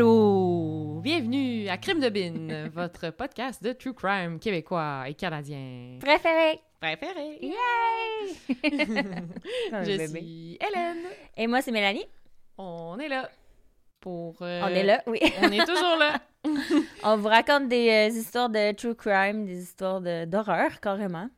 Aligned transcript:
Allô! 0.00 1.00
Bienvenue 1.02 1.70
à 1.70 1.78
Crime 1.78 2.00
de 2.00 2.10
Bin, 2.10 2.68
votre 2.74 3.08
podcast 3.08 3.62
de 3.62 3.72
true 3.72 3.94
crime 3.94 4.38
québécois 4.38 5.04
et 5.08 5.14
canadien. 5.14 5.96
Préféré. 6.02 6.60
Préféré! 6.78 7.38
Yay! 7.40 7.54
Je 9.72 10.06
suis 10.06 10.58
Hélène. 10.60 10.98
Et 11.38 11.46
moi, 11.46 11.62
c'est 11.62 11.70
Mélanie. 11.70 12.04
On 12.58 12.98
est 12.98 13.08
là 13.08 13.30
pour... 13.98 14.36
euh, 14.42 14.60
On 14.64 14.68
est 14.68 14.82
là, 14.82 15.02
oui. 15.06 15.18
On 15.42 15.50
est 15.50 15.64
toujours 15.64 15.96
là. 15.98 16.20
On 17.02 17.16
vous 17.16 17.28
raconte 17.28 17.68
des 17.68 17.88
euh, 17.88 18.08
histoires 18.14 18.50
de 18.50 18.72
true 18.72 18.94
crime, 18.94 19.46
des 19.46 19.62
histoires 19.62 20.02
de- 20.02 20.26
d'horreur, 20.26 20.78
carrément. 20.82 21.30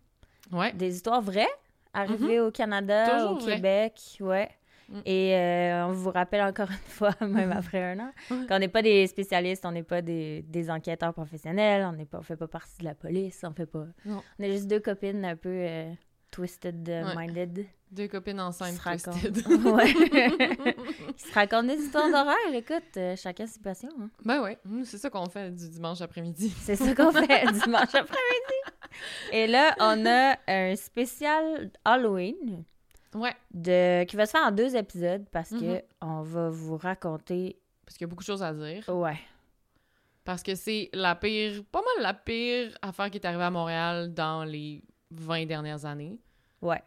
Ouais. 0.51 0.73
Des 0.73 0.97
histoires 0.97 1.23
vraies, 1.23 1.47
arrivées 1.95 2.41
au 2.41 2.51
Canada, 2.51 3.07
Mhm. 3.07 3.21
Toujours 3.21 3.41
au. 3.41 3.47
Québec, 3.47 3.95
ouais. 4.19 4.49
Mm. 4.89 5.01
Et 5.05 5.35
euh, 5.37 5.87
on 5.87 5.93
vous 5.93 6.11
rappelle 6.11 6.41
encore 6.43 6.71
une 6.71 6.77
fois, 6.91 7.15
même 7.21 7.53
après 7.53 7.83
un 7.93 7.99
an, 8.01 8.11
qu'on 8.49 8.59
n'est 8.59 8.69
pas 8.69 8.83
des 8.83 9.07
spécialistes, 9.07 9.65
on 9.67 9.73
n'est 9.73 9.83
pas 9.83 10.01
des, 10.03 10.43
des 10.43 10.71
enquêteurs 10.71 11.13
professionnels, 11.13 11.85
on 11.85 11.93
n'est 11.93 12.07
pas, 12.07 12.19
on 12.19 12.23
fait 12.23 12.37
pas 12.37 12.49
partie 12.49 12.79
de 12.79 12.85
la 12.85 12.95
police, 12.95 13.41
on 13.45 13.53
fait 13.53 13.67
pas... 13.67 13.85
Non. 14.07 14.23
On 14.39 14.43
est 14.43 14.53
juste 14.53 14.67
deux 14.67 14.81
copines 14.81 15.25
un 15.25 15.37
peu 15.37 15.49
euh, 15.51 15.93
twisted 16.31 16.89
euh, 16.89 17.15
Ouais. 17.15 17.27
minded. 17.27 17.67
Deux 17.91 18.07
copines 18.09 18.37
qui 18.37 18.41
enceintes 18.43 18.75
se 18.77 18.81
racontent. 18.83 19.13
twisted. 19.19 19.47
ouais. 19.67 19.95
qui 21.17 21.23
se 21.29 21.35
racontent 21.35 21.65
des 21.69 21.77
histoires 21.83 22.09
d'horreur. 22.11 22.37
Écoute, 22.53 22.97
euh, 22.99 23.17
chacun 23.17 23.47
ses 23.47 23.61
passions. 23.61 23.89
hein. 24.01 24.11
ben 24.25 24.43
ouais, 24.43 24.59
c'est 24.85 24.99
ça 24.99 25.09
qu'on 25.11 25.29
fait 25.29 25.51
du 25.51 25.69
dimanche 25.71 26.01
après-midi. 26.03 26.51
C'est 26.61 26.77
ça 26.77 26.95
qu'on 26.95 27.13
fait 27.13 27.45
dimanche 27.53 27.95
après-midi. 27.95 28.59
Et 29.33 29.47
là, 29.47 29.75
on 29.81 30.05
a 30.07 30.37
un 30.49 30.77
spécial 30.77 31.71
Halloween 31.85 32.65
Ouais, 33.15 33.35
de... 33.53 34.05
qui 34.05 34.17
va 34.17 34.27
se 34.27 34.33
faire 34.33 34.47
en 34.47 34.51
deux 34.53 34.77
épisodes 34.77 35.25
parce 35.31 35.51
que 35.51 35.57
Mhm. 35.77 35.83
on 36.03 36.23
va 36.23 36.51
vous 36.51 36.77
raconter. 36.77 37.59
parce 37.87 37.97
qu'il 37.97 38.05
y 38.05 38.09
a 38.09 38.11
beaucoup 38.11 38.23
de 38.23 38.27
choses 38.27 38.43
à 38.43 38.53
dire. 38.53 38.87
Ouais. 38.91 39.19
Parce 40.25 40.43
que 40.43 40.55
c'est 40.55 40.91
la 40.93 41.15
pire, 41.15 41.63
pas 41.73 41.81
mal 41.81 42.03
la 42.03 42.13
pire 42.13 42.77
affaire 42.83 43.11
qui 43.11 43.17
est 43.17 43.25
arrivée 43.27 43.45
à 43.45 43.51
Montréal 43.51 44.13
dans 44.13 44.45
les 44.45 44.85
20 45.11 45.47
dernières 45.47 45.87
années. 45.87 46.21
Ouais. 46.61 46.83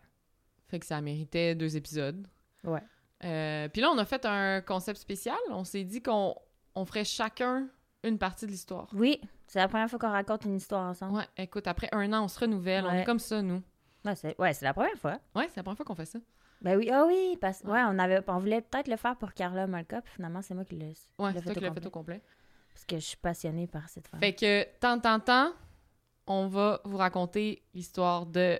Fait 0.67 0.79
que 0.79 0.85
ça 0.85 1.01
méritait 1.01 1.55
deux 1.55 1.75
épisodes. 1.75 2.27
Ouais. 2.63 2.83
Euh, 3.23 3.67
Puis 3.69 3.81
là, 3.81 3.89
on 3.91 3.97
a 3.97 4.05
fait 4.05 4.25
un 4.25 4.61
concept 4.61 4.99
spécial. 4.99 5.37
On 5.49 5.63
s'est 5.63 5.83
dit 5.83 6.03
qu'on 6.03 6.35
on 6.75 6.85
ferait 6.85 7.03
chacun 7.03 7.67
une 8.03 8.19
partie 8.19 8.45
de 8.45 8.51
l'histoire. 8.51 8.87
Oui, 8.93 9.19
c'est 9.47 9.57
la 9.59 9.67
première 9.67 9.89
fois 9.89 9.97
qu'on 9.99 10.11
raconte 10.11 10.45
une 10.45 10.55
histoire 10.55 10.87
ensemble. 10.89 11.17
Ouais, 11.17 11.27
écoute, 11.37 11.65
après 11.67 11.89
un 11.91 12.13
an, 12.13 12.25
on 12.25 12.27
se 12.27 12.39
renouvelle. 12.39 12.85
On 12.85 12.91
est 12.93 13.03
comme 13.05 13.19
ça, 13.19 13.41
nous. 13.41 13.61
Ouais, 14.05 14.15
c'est 14.15 14.39
ouais, 14.39 14.53
c'est 14.53 14.65
la 14.65 14.73
première 14.73 14.97
fois. 14.97 15.19
Ouais, 15.35 15.47
c'est 15.49 15.57
la 15.57 15.63
première 15.63 15.77
fois 15.77 15.85
qu'on 15.85 15.95
fait 15.95 16.05
ça. 16.05 16.19
Ben 16.61 16.77
oui, 16.77 16.89
ah 16.91 17.05
oui, 17.07 17.37
parce 17.41 17.61
ouais, 17.63 17.81
on 17.87 17.97
avait 17.97 18.21
on 18.27 18.37
voulait 18.39 18.61
peut-être 18.61 18.87
le 18.87 18.95
faire 18.95 19.15
pour 19.15 19.33
Carla 19.33 19.65
Malka, 19.67 20.01
puis 20.01 20.13
finalement 20.13 20.41
c'est 20.41 20.53
moi 20.53 20.63
qui 20.63 20.75
l'ai 20.75 20.93
Ouais, 21.17 21.31
c'est 21.33 21.41
toi 21.41 21.53
qui 21.53 21.59
l'as 21.59 21.71
fait 21.73 21.85
au 21.85 21.89
complet. 21.89 22.21
parce 22.73 22.85
que 22.85 22.95
je 22.97 23.01
suis 23.05 23.17
passionnée 23.17 23.67
par 23.67 23.89
cette 23.89 24.07
femme. 24.07 24.19
Fait 24.19 24.33
que, 24.33 24.63
tant, 24.79 24.99
tant, 24.99 25.19
tant, 25.19 25.53
on 26.27 26.47
va 26.47 26.79
vous 26.85 26.97
raconter 26.97 27.63
l'histoire 27.73 28.25
de 28.27 28.59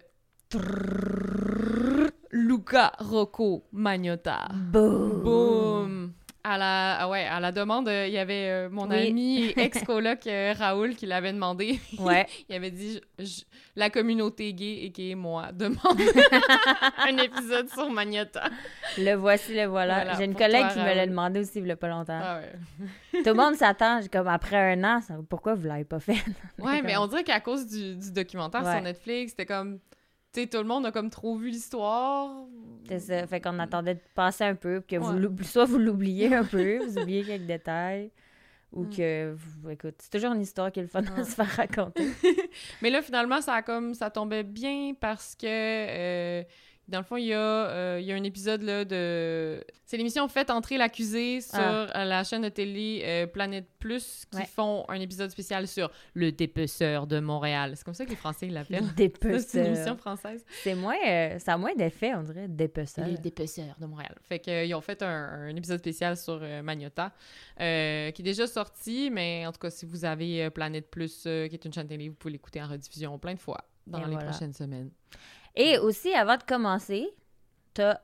Luca 2.31 2.91
Rocco 2.99 3.67
Magnotta. 3.71 4.47
Boum. 4.53 5.21
Boum! 5.21 6.13
À 6.43 6.57
la, 6.57 6.97
ah 7.01 7.07
ouais, 7.09 7.23
à 7.25 7.39
la 7.39 7.51
demande, 7.51 7.87
euh, 7.87 8.07
il 8.07 8.13
y 8.13 8.17
avait 8.17 8.49
euh, 8.49 8.69
mon 8.71 8.89
Oui. 8.89 9.07
ami 9.09 9.43
et 9.45 9.59
ex-coloc 9.61 10.25
euh, 10.25 10.53
Raoul 10.57 10.95
qui 10.95 11.05
l'avait 11.05 11.33
demandé. 11.33 11.79
Ouais. 11.99 12.25
Il 12.49 12.55
avait 12.55 12.71
dit 12.71 12.99
je- 13.19 13.23
je- 13.23 13.41
la 13.75 13.91
communauté 13.91 14.51
gay 14.53 14.79
et 14.85 14.91
qui 14.91 15.11
est 15.11 15.15
moi 15.15 15.51
demande 15.53 15.99
un 17.07 17.17
épisode 17.17 17.69
sur 17.69 17.89
Magnotta. 17.91 18.45
Le 18.97 19.13
voici, 19.13 19.53
le 19.53 19.65
voilà. 19.65 19.97
Voilà, 20.03 20.17
J'ai 20.17 20.25
une 20.25 20.35
collègue 20.35 20.61
toi, 20.65 20.69
qui 20.73 20.79
me 20.79 20.93
l'a 20.95 21.05
demandé 21.05 21.41
aussi 21.41 21.59
il 21.59 21.67
y 21.67 21.71
a 21.71 21.75
pas 21.75 21.87
longtemps. 21.89 22.19
Ah 22.21 22.39
ouais. 22.39 23.21
Tout 23.23 23.29
le 23.29 23.33
monde 23.35 23.53
s'attend, 23.55 23.99
comme 24.11 24.27
après 24.27 24.73
un 24.73 24.83
an, 24.83 25.01
ça- 25.01 25.13
pourquoi 25.29 25.53
vous 25.53 25.67
l'avez 25.67 25.83
pas 25.85 25.99
fait? 25.99 26.17
Ouais, 26.57 26.81
mais 26.81 26.97
on 26.97 27.05
dirait 27.07 27.23
qu'à 27.23 27.39
cause 27.39 27.67
du, 27.67 27.95
du 27.95 28.11
documentaire 28.11 28.63
Ouais. 28.63 28.73
sur 28.73 28.81
Netflix, 28.81 29.31
c'était 29.31 29.45
comme 29.45 29.79
tu 30.33 30.41
sais 30.41 30.47
tout 30.47 30.57
le 30.57 30.63
monde 30.63 30.85
a 30.85 30.91
comme 30.91 31.09
trop 31.09 31.35
vu 31.37 31.49
l'histoire. 31.49 32.29
C'est 32.87 32.99
ça. 32.99 33.27
Fait 33.27 33.39
qu'on 33.41 33.59
attendait 33.59 33.95
de 33.95 33.99
passer 34.15 34.43
un 34.43 34.55
peu, 34.55 34.81
que 34.81 34.95
Ouais. 34.97 35.43
soit 35.43 35.65
vous 35.65 35.77
l'oubliez 35.77 36.33
un 36.33 36.43
peu, 36.43 36.77
vous 36.85 36.97
oubliez 36.99 37.23
quelques 37.23 37.45
détails, 37.47 38.11
ou 38.71 38.83
Mm. 38.83 38.89
que, 38.89 39.33
vous, 39.35 39.69
écoute, 39.69 39.95
c'est 39.99 40.09
toujours 40.11 40.33
une 40.33 40.41
histoire 40.41 40.71
qui 40.71 40.79
est 40.79 40.83
le 40.83 40.89
fun 40.89 41.01
Ouais. 41.03 41.19
à 41.19 41.23
se 41.23 41.35
faire 41.35 41.47
raconter. 41.55 42.05
Mais 42.81 42.89
là, 42.89 43.01
finalement, 43.01 43.41
ça 43.41 43.55
a 43.55 43.61
comme 43.61 43.93
ça 43.93 44.09
tombait 44.09 44.43
bien 44.43 44.93
parce 44.99 45.35
que 45.35 45.45
euh, 45.47 46.43
dans 46.91 46.99
le 46.99 47.03
fond, 47.05 47.17
il 47.17 47.25
y, 47.25 47.33
a, 47.33 47.37
euh, 47.39 47.97
il 47.99 48.05
y 48.05 48.11
a 48.11 48.15
un 48.15 48.23
épisode 48.23 48.61
là, 48.61 48.85
de. 48.85 49.63
C'est 49.85 49.97
l'émission 49.97 50.27
Faites 50.29 50.49
entrer 50.51 50.77
l'accusé 50.77 51.41
sur 51.41 51.59
Ah. 51.59 51.87
euh, 52.01 52.03
la 52.05 52.23
chaîne 52.23 52.43
de 52.43 52.49
télé 52.49 53.01
euh, 53.03 53.27
Planète 53.27 53.67
Plus 53.79 54.23
qui 54.31 54.37
Ouais. 54.37 54.45
font 54.45 54.85
un 54.87 54.99
épisode 55.01 55.29
spécial 55.31 55.67
sur 55.67 55.91
le 56.13 56.31
dépeceur 56.31 57.07
de 57.07 57.19
Montréal. 57.19 57.73
C'est 57.75 57.83
comme 57.83 57.93
ça 57.93 58.05
que 58.05 58.11
les 58.11 58.15
Français 58.15 58.47
l'appellent. 58.47 58.83
C'est 58.97 59.59
une 59.59 59.65
émission 59.65 59.95
Dépeceur. 59.95 59.97
française. 59.99 60.45
C'est 60.63 60.75
moins, 60.75 60.95
euh, 61.07 61.39
ça 61.39 61.53
a 61.53 61.57
moins 61.57 61.73
d'effet, 61.75 62.13
on 62.15 62.23
dirait, 62.23 62.47
dépeceur. 62.47 63.05
Les 63.05 63.17
dépeceurs 63.17 63.75
de 63.79 63.85
Montréal. 63.85 64.15
Fait 64.21 64.39
qu'ils 64.39 64.73
ont 64.75 64.81
fait 64.81 65.01
un, 65.03 65.07
un 65.49 65.55
épisode 65.55 65.79
spécial 65.79 66.15
sur 66.15 66.39
Magnotta, 66.63 67.11
euh, 67.59 68.11
qui 68.11 68.21
est 68.21 68.25
déjà 68.25 68.47
sorti, 68.47 69.09
mais 69.11 69.45
en 69.45 69.51
tout 69.51 69.59
cas, 69.59 69.69
si 69.69 69.85
vous 69.85 70.05
avez 70.05 70.49
Planète 70.51 70.89
Plus, 70.89 71.23
qui 71.23 71.29
est 71.29 71.65
une 71.65 71.73
chaîne 71.73 71.87
télé, 71.87 72.07
vous 72.09 72.15
pouvez 72.15 72.31
l'écouter 72.33 72.61
en 72.61 72.67
rediffusion 72.67 73.17
plein 73.19 73.33
de 73.33 73.39
fois 73.39 73.57
dans 73.87 73.99
Et 73.99 74.05
les 74.05 74.11
voilà. 74.11 74.29
prochaines 74.29 74.53
semaines. 74.53 74.91
Et 75.55 75.77
aussi, 75.77 76.13
avant 76.13 76.37
de 76.37 76.43
commencer, 76.43 77.07
t'as 77.73 77.97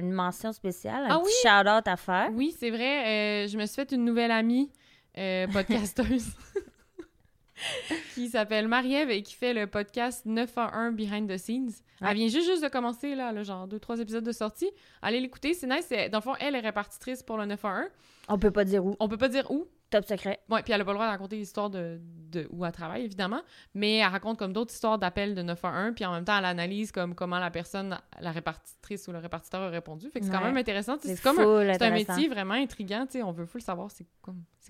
une 0.00 0.12
mention 0.12 0.52
spéciale, 0.52 1.04
un 1.04 1.16
Ah 1.16 1.18
petit 1.20 1.26
oui? 1.26 1.32
shout-out 1.42 1.86
à 1.88 1.96
faire. 1.96 2.30
Oui, 2.32 2.54
c'est 2.58 2.70
vrai. 2.70 3.44
euh, 3.44 3.48
je 3.48 3.56
me 3.58 3.66
suis 3.66 3.76
fait 3.76 3.92
une 3.92 4.04
nouvelle 4.04 4.30
amie 4.30 4.70
euh, 5.18 5.46
podcasteuse 5.48 6.26
qui 8.14 8.28
s'appelle 8.28 8.68
Marie-Ève 8.68 9.10
et 9.10 9.22
qui 9.22 9.34
fait 9.34 9.54
le 9.54 9.66
podcast 9.66 10.26
911 10.26 10.94
Behind 10.94 11.28
the 11.30 11.36
Scenes. 11.38 11.70
Ouais. 12.00 12.08
Elle 12.10 12.16
vient 12.16 12.28
juste, 12.28 12.46
juste 12.48 12.62
de 12.64 12.68
commencer, 12.68 13.14
là, 13.14 13.32
le 13.32 13.42
genre 13.44 13.66
deux, 13.68 13.78
trois 13.78 13.98
épisodes 14.00 14.24
de 14.24 14.32
sortie. 14.32 14.70
Allez 15.02 15.20
l'écouter, 15.20 15.54
c'est 15.54 15.66
nice. 15.66 15.88
Dans 16.10 16.18
le 16.18 16.22
fond, 16.22 16.34
elle 16.40 16.54
est 16.56 16.60
répartitrice 16.60 17.22
pour 17.22 17.38
le 17.38 17.46
911. 17.46 17.86
On 18.28 18.38
peut 18.38 18.50
pas 18.50 18.64
dire 18.64 18.84
où. 18.84 18.96
On 18.98 19.08
peut 19.08 19.16
pas 19.18 19.28
dire 19.28 19.50
où. 19.50 19.66
Top 19.90 20.04
secret. 20.06 20.40
Ouais, 20.48 20.62
puis 20.62 20.72
elle 20.72 20.80
a 20.80 20.84
pas 20.84 20.90
le 20.92 20.96
droit 20.96 21.06
de 21.06 21.10
raconter 21.12 21.36
l'histoire 21.36 21.70
de, 21.70 22.00
de 22.30 22.48
où 22.50 22.64
elle 22.64 22.72
travaille, 22.72 23.04
évidemment. 23.04 23.42
Mais 23.74 23.98
elle 23.98 24.08
raconte 24.10 24.38
comme 24.38 24.52
d'autres 24.52 24.72
histoires 24.74 24.98
d'appels 24.98 25.34
de 25.34 25.42
911, 25.42 25.92
puis 25.94 26.04
en 26.04 26.12
même 26.12 26.24
temps, 26.24 26.36
elle 26.36 26.44
analyse 26.46 26.90
comme 26.90 27.14
comment 27.14 27.38
la 27.38 27.50
personne, 27.50 27.96
la 28.20 28.32
répartitrice 28.32 29.06
ou 29.06 29.12
le 29.12 29.18
répartiteur 29.18 29.62
a 29.62 29.68
répondu. 29.68 30.10
Fait 30.10 30.18
que 30.20 30.26
c'est 30.26 30.32
quand 30.32 30.42
même 30.42 30.56
intéressant. 30.56 30.96
C'est 31.00 31.20
comme 31.22 31.38
un, 31.38 31.68
un 31.80 31.90
métier 31.90 32.28
vraiment 32.28 32.54
intriguant, 32.54 33.06
tu 33.06 33.18
sais, 33.18 33.22
on 33.22 33.32
veut 33.32 33.46
full 33.46 33.62
savoir 33.62 33.90
c'est 33.90 34.06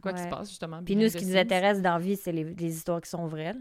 quoi 0.03 0.13
qui 0.13 0.23
se 0.23 0.29
passe 0.29 0.51
justement. 0.51 0.83
Puis 0.83 0.97
nous, 0.97 1.09
ce 1.09 1.17
qui 1.17 1.27
nous 1.27 1.37
intéresse 1.37 1.81
dans 1.81 1.95
la 1.95 1.99
vie, 1.99 2.17
c'est 2.17 2.33
les, 2.33 2.45
les 2.45 2.77
histoires 2.77 3.01
qui 3.01 3.09
sont 3.09 3.27
vraies. 3.27 3.55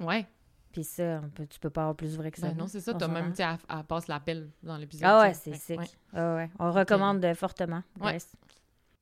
Ouais. 0.00 0.26
Puis 0.72 0.84
ça, 0.84 1.22
on 1.24 1.30
peut, 1.30 1.46
tu 1.46 1.58
peux 1.58 1.70
pas 1.70 1.80
avoir 1.82 1.96
plus 1.96 2.16
vrai 2.16 2.30
que 2.30 2.38
ça. 2.38 2.48
Ben 2.48 2.56
non, 2.56 2.66
c'est 2.66 2.80
ça, 2.80 2.92
t'as 2.92 3.08
même 3.08 3.30
tu 3.30 3.36
sais 3.36 3.42
elle, 3.44 3.56
elle 3.78 3.84
passe 3.84 4.06
l'appel 4.06 4.50
dans 4.62 4.76
l'épisode. 4.76 5.08
Ah 5.10 5.20
ouais, 5.22 5.34
c'est 5.34 5.54
sick. 5.54 5.78
ouais, 5.78 5.86
Ah 6.12 6.34
ouais. 6.36 6.50
On 6.58 6.70
recommande 6.70 7.24
fortement. 7.34 7.82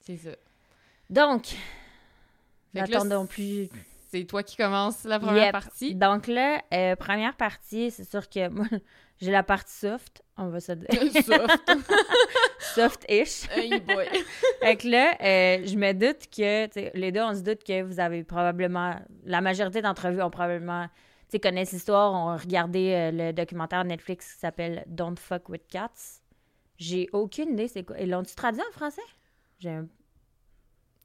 C'est 0.00 0.16
ça. 0.16 0.30
Donc, 1.10 1.56
n'attendons 2.80 3.26
plus. 3.26 3.68
C'est 4.10 4.24
toi 4.24 4.42
qui 4.42 4.56
commences 4.56 5.04
la 5.04 5.18
première 5.18 5.44
Yep. 5.46 5.52
partie. 5.52 5.94
Donc 5.94 6.26
là, 6.28 6.62
euh, 6.72 6.94
première 6.96 7.36
partie, 7.36 7.90
c'est 7.90 8.08
sûr 8.08 8.28
que 8.28 8.48
moi, 8.48 8.66
j'ai 9.20 9.30
la 9.32 9.42
partie 9.42 9.74
soft, 9.74 10.22
on 10.36 10.48
va 10.48 10.60
se 10.60 10.72
dire. 10.72 10.88
Soft. 11.24 11.70
Soft-ish. 12.74 13.48
Hey 13.54 13.80
boy. 13.80 14.06
fait 14.60 14.76
que 14.76 14.88
là, 14.88 15.14
euh, 15.20 15.62
je 15.66 15.76
me 15.76 15.92
doute 15.92 16.28
que, 16.34 16.96
les 16.96 17.12
deux, 17.12 17.20
on 17.22 17.34
se 17.34 17.40
doute 17.40 17.64
que 17.64 17.82
vous 17.82 18.00
avez 18.00 18.22
probablement, 18.24 18.96
la 19.24 19.40
majorité 19.40 19.82
d'entre 19.82 20.10
vous 20.10 20.20
ont 20.20 20.30
probablement, 20.30 20.86
tu 20.86 20.92
sais, 21.32 21.40
connaissent 21.40 21.72
l'histoire, 21.72 22.12
ont 22.12 22.36
regardé 22.36 22.92
euh, 22.92 23.10
le 23.12 23.32
documentaire 23.32 23.84
Netflix 23.84 24.34
qui 24.34 24.40
s'appelle 24.40 24.84
Don't 24.86 25.16
Fuck 25.18 25.48
with 25.48 25.66
Cats. 25.68 26.20
J'ai 26.78 27.08
aucune 27.12 27.50
idée 27.54 27.68
c'est 27.68 27.84
quoi? 27.84 27.98
Ils 27.98 28.10
l'ont-tu 28.10 28.34
traduit 28.34 28.62
en 28.62 28.72
français? 28.72 29.02
J'ai 29.58 29.70
un- 29.70 29.88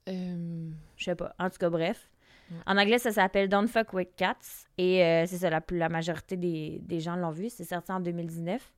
Euh, 0.09 0.69
Je 0.97 1.03
sais 1.03 1.15
pas. 1.15 1.33
En 1.39 1.49
tout 1.49 1.57
cas, 1.57 1.69
bref. 1.69 2.09
Ouais. 2.49 2.57
En 2.65 2.77
anglais, 2.77 2.99
ça 2.99 3.11
s'appelle 3.11 3.49
Don't 3.49 3.67
Fuck 3.67 3.93
With 3.93 4.15
Cats. 4.15 4.65
Et 4.77 5.03
euh, 5.03 5.25
c'est 5.25 5.37
ça, 5.37 5.49
la, 5.49 5.61
la 5.71 5.89
majorité 5.89 6.37
des, 6.37 6.79
des 6.83 6.99
gens 6.99 7.15
l'ont 7.15 7.31
vu. 7.31 7.49
C'est 7.49 7.63
sorti 7.63 7.91
en 7.91 7.99
2019. 7.99 8.73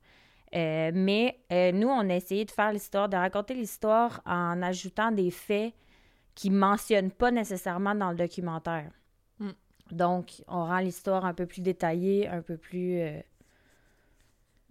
Euh, 0.54 0.92
mais 0.94 1.38
nous, 1.72 1.88
on 1.88 2.08
a 2.10 2.14
essayé 2.14 2.44
de 2.44 2.50
faire 2.50 2.72
l'histoire, 2.72 3.08
de 3.08 3.16
raconter 3.16 3.54
l'histoire 3.54 4.22
en 4.24 4.62
ajoutant 4.62 5.10
des 5.10 5.30
faits 5.30 5.74
qui 6.36 6.50
mentionnent 6.50 7.10
pas 7.10 7.30
nécessairement 7.30 7.94
dans 7.94 8.10
le 8.10 8.16
documentaire. 8.16 8.90
Mm. 9.40 9.50
Donc, 9.90 10.42
on 10.46 10.64
rend 10.64 10.78
l'histoire 10.78 11.24
un 11.24 11.34
peu 11.34 11.46
plus 11.46 11.60
détaillée, 11.60 12.28
un 12.28 12.42
peu 12.42 12.56
plus 12.56 13.00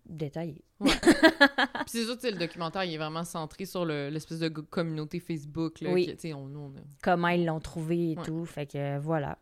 détaillée. 0.06 0.64
Puis 0.80 0.92
c'est 1.88 2.04
sûr, 2.04 2.16
tu 2.16 2.22
sais, 2.22 2.32
le 2.32 2.38
documentaire, 2.38 2.84
il 2.84 2.94
est 2.94 2.98
vraiment 2.98 3.24
centré 3.24 3.66
sur 3.66 3.86
le- 3.86 4.10
l'espèce 4.10 4.40
de 4.40 4.50
communauté 4.50 5.20
Facebook. 5.20 5.80
Là, 5.82 5.92
Oui. 5.92 6.14
sais, 6.18 6.34
on, 6.34 6.46
on 6.56 6.74
comment 7.02 7.30
ils 7.30 7.46
l'ont 7.46 7.60
trouvé 7.60 8.12
et 8.12 8.18
Ouais. 8.18 8.24
tout. 8.24 8.46
Fait 8.46 8.66
que 8.66 8.78
euh, 8.78 9.00
voilà. 9.00 9.38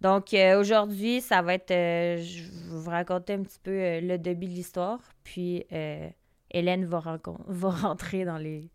Donc 0.00 0.32
euh, 0.34 0.60
aujourd'hui, 0.60 1.20
ça 1.20 1.42
va 1.42 1.54
être. 1.54 1.70
euh, 1.72 2.18
je 2.18 2.42
vais 2.44 2.48
vous 2.78 2.90
raconter 2.90 3.32
un 3.34 3.42
petit 3.42 3.58
peu 3.60 3.70
euh, 3.72 4.00
le 4.00 4.16
début 4.18 4.46
de 4.46 4.52
l'histoire. 4.52 5.00
Puis 5.24 5.64
Hélène 6.50 6.84
va, 6.84 7.00
va 7.46 7.70
rentrer 7.70 8.24
dans 8.24 8.38
les 8.38 8.70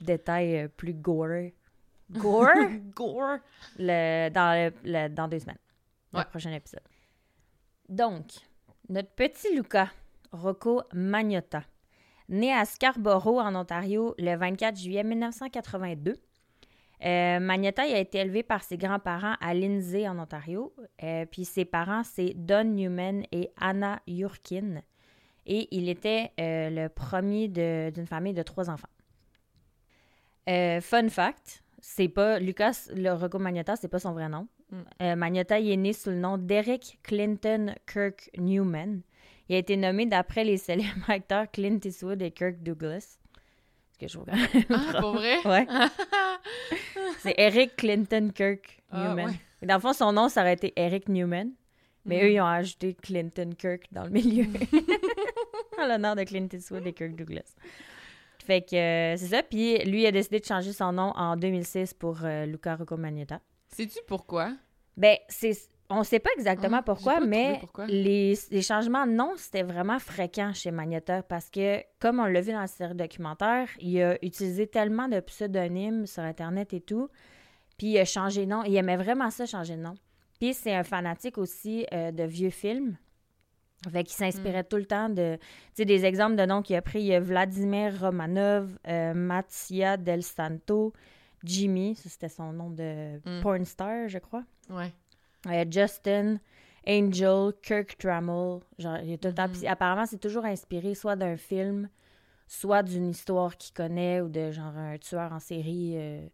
détails 0.00 0.68
plus 0.76 0.94
gore. 0.94 1.50
Gore? 2.10 2.48
Gore! 2.94 3.38
le- 3.78 4.28
dans, 4.30 4.70
le- 4.70 4.74
le- 4.84 5.08
dans 5.08 5.28
deux 5.28 5.38
semaines. 5.38 5.58
Le 6.12 6.18
Ouais. 6.18 6.24
prochain 6.26 6.52
épisode. 6.52 6.82
Donc, 7.88 8.26
notre 8.88 9.10
petit 9.10 9.54
Luca, 9.54 9.90
Rocco 10.34 10.82
Magnotta, 10.92 11.62
né 12.28 12.52
à 12.52 12.64
Scarborough, 12.64 13.38
en 13.38 13.54
Ontario, 13.54 14.14
le 14.18 14.36
24 14.36 14.76
juillet 14.76 15.04
1982. 15.04 16.16
Euh, 17.04 17.38
Magnotta 17.38 17.86
il 17.86 17.94
a 17.94 17.98
été 17.98 18.18
élevé 18.18 18.42
par 18.42 18.62
ses 18.62 18.76
grands-parents 18.76 19.36
à 19.40 19.54
Lindsay, 19.54 20.08
en 20.08 20.18
Ontario. 20.18 20.74
Euh, 21.02 21.26
puis 21.26 21.44
ses 21.44 21.64
parents, 21.64 22.02
c'est 22.02 22.32
Don 22.34 22.64
Newman 22.64 23.24
et 23.30 23.50
Anna 23.60 24.00
Yurkin. 24.06 24.82
Et 25.46 25.68
il 25.70 25.88
était 25.88 26.32
euh, 26.40 26.70
le 26.70 26.88
premier 26.88 27.48
d'une 27.48 28.06
famille 28.06 28.32
de 28.32 28.42
trois 28.42 28.70
enfants. 28.70 28.88
Euh, 30.48 30.80
fun 30.80 31.08
fact, 31.08 31.62
c'est 31.80 32.08
pas 32.08 32.38
Lucas 32.38 32.88
le 32.94 33.12
Rocco 33.12 33.38
Magnotta, 33.38 33.76
c'est 33.76 33.88
pas 33.88 33.98
son 33.98 34.12
vrai 34.12 34.28
nom. 34.28 34.48
Mm. 34.70 35.14
Magnotta 35.14 35.58
il 35.60 35.70
est 35.70 35.76
né 35.76 35.92
sous 35.92 36.10
le 36.10 36.16
nom 36.16 36.38
d'Eric 36.38 36.98
Clinton 37.02 37.74
Kirk 37.86 38.30
Newman. 38.38 39.02
Il 39.48 39.54
a 39.56 39.58
été 39.58 39.76
nommé 39.76 40.06
d'après 40.06 40.44
les 40.44 40.56
célèbres 40.56 40.88
acteurs 41.08 41.50
Clint 41.50 41.78
Eastwood 41.84 42.22
et 42.22 42.30
Kirk 42.30 42.62
Douglas. 42.62 43.18
Ce 43.92 43.98
que 43.98 44.08
je 44.08 44.18
vois 44.18 44.26
quand 44.26 44.36
même. 44.36 44.64
Ah, 44.70 45.00
pour 45.00 45.12
vrai? 45.12 45.46
Ouais, 45.46 45.66
c'est 47.20 47.34
Eric 47.38 47.76
Clinton 47.76 48.30
Kirk 48.34 48.82
Ah, 48.90 49.08
Newman. 49.08 49.26
ouais. 49.26 49.40
Et 49.62 49.66
Dans 49.66 49.74
le 49.74 49.80
fond, 49.80 49.92
son 49.92 50.12
nom, 50.12 50.28
ça 50.28 50.40
aurait 50.42 50.54
été 50.54 50.72
Eric 50.76 51.08
Newman. 51.08 51.50
Mais 52.04 52.20
Mm. 52.20 52.24
eux, 52.26 52.30
ils 52.32 52.40
ont 52.40 52.46
ajouté 52.46 52.94
Clinton 52.94 53.50
Kirk 53.56 53.84
dans 53.92 54.04
le 54.04 54.10
milieu. 54.10 54.44
en 55.78 55.86
l'honneur 55.86 56.16
de 56.16 56.24
Clint 56.24 56.48
Eastwood 56.52 56.86
et 56.86 56.92
Kirk 56.92 57.14
Douglas. 57.16 57.54
Fait 58.44 58.60
que 58.60 58.76
euh, 58.76 59.16
c'est 59.16 59.28
ça. 59.28 59.42
Puis 59.42 59.78
lui, 59.84 60.02
il 60.02 60.06
a 60.06 60.12
décidé 60.12 60.38
de 60.40 60.44
changer 60.44 60.72
son 60.74 60.92
nom 60.92 61.12
en 61.16 61.36
2006 61.36 61.94
pour 61.94 62.18
euh, 62.24 62.44
Luca 62.44 62.76
Rocco 62.76 62.96
Magnotta. 62.98 63.40
Sais-tu 63.68 63.98
pourquoi? 64.06 64.52
Ben, 64.98 65.16
c'est. 65.28 65.56
On 65.98 66.02
sait 66.04 66.18
pas 66.18 66.30
exactement 66.36 66.78
Ah, 66.78 66.82
pourquoi, 66.82 67.14
pas 67.14 67.26
mais 67.26 67.56
pourquoi. 67.60 67.86
Les, 67.86 68.34
les 68.50 68.62
changements 68.62 69.06
de 69.06 69.12
nom, 69.12 69.32
c'était 69.36 69.62
vraiment 69.62 69.98
fréquent 69.98 70.52
chez 70.54 70.70
Magnotta 70.70 71.22
parce 71.22 71.50
que, 71.50 71.80
comme 72.00 72.18
on 72.20 72.24
l'a 72.26 72.40
vu 72.40 72.52
dans 72.52 72.60
la 72.60 72.66
série 72.66 72.94
documentaire, 72.94 73.68
il 73.80 74.00
a 74.02 74.16
utilisé 74.24 74.66
tellement 74.66 75.08
de 75.08 75.20
pseudonymes 75.20 76.06
sur 76.06 76.22
Internet 76.22 76.72
et 76.72 76.80
tout, 76.80 77.08
puis 77.78 77.88
il 77.88 77.98
a 77.98 78.04
changé 78.04 78.44
de 78.46 78.50
nom. 78.50 78.62
Il 78.64 78.74
aimait 78.76 78.96
vraiment 78.96 79.30
ça, 79.30 79.46
changer 79.46 79.76
de 79.76 79.82
nom. 79.82 79.94
Puis 80.40 80.54
c'est 80.54 80.74
un 80.74 80.84
fanatique 80.84 81.38
aussi 81.38 81.86
euh, 81.92 82.10
de 82.12 82.24
vieux 82.24 82.50
films. 82.50 82.96
Fait 83.92 84.02
qu'il 84.02 84.14
s'inspirait 84.14 84.64
tout 84.64 84.76
le 84.76 84.86
temps 84.86 85.10
de... 85.10 85.36
Tu 85.36 85.42
sais, 85.74 85.84
des 85.84 86.06
exemples 86.06 86.36
de 86.36 86.46
noms 86.46 86.62
qu'il 86.62 86.74
a 86.76 86.80
pris, 86.82 87.00
il 87.00 87.06
y 87.06 87.14
a 87.14 87.20
Vladimir 87.20 88.00
Romanov, 88.00 88.78
euh, 88.88 89.12
Mattia 89.12 89.98
Del 89.98 90.22
Santo, 90.22 90.94
Jimmy, 91.42 91.94
ça 91.94 92.08
c'était 92.08 92.30
son 92.30 92.52
nom 92.52 92.70
de 92.70 93.18
Mm. 93.26 93.40
porn 93.42 93.64
star, 93.66 94.08
je 94.08 94.18
crois. 94.18 94.42
Ouais. 94.70 94.90
Euh, 95.46 95.64
Justin, 95.70 96.38
Angel, 96.86 97.52
Kirk 97.62 97.96
Trammell. 97.98 98.60
Genre, 98.78 98.98
il 99.02 99.10
y 99.10 99.12
a 99.14 99.18
tout 99.18 99.28
le 99.28 99.34
temps. 99.34 99.48
Mhm. 99.48 99.52
Puis 99.52 99.66
apparemment, 99.66 100.06
c'est 100.06 100.18
toujours 100.20 100.44
inspiré 100.44 100.94
soit 100.94 101.16
d'un 101.16 101.36
film, 101.36 101.88
soit 102.46 102.82
d'une 102.82 103.10
histoire 103.10 103.56
qu'il 103.56 103.74
connaît 103.74 104.20
ou 104.20 104.28
de 104.28 104.50
genre 104.50 104.76
un 104.76 104.98
tueur 104.98 105.32
en 105.32 105.40
série 105.40 105.94
euh, 105.96 106.26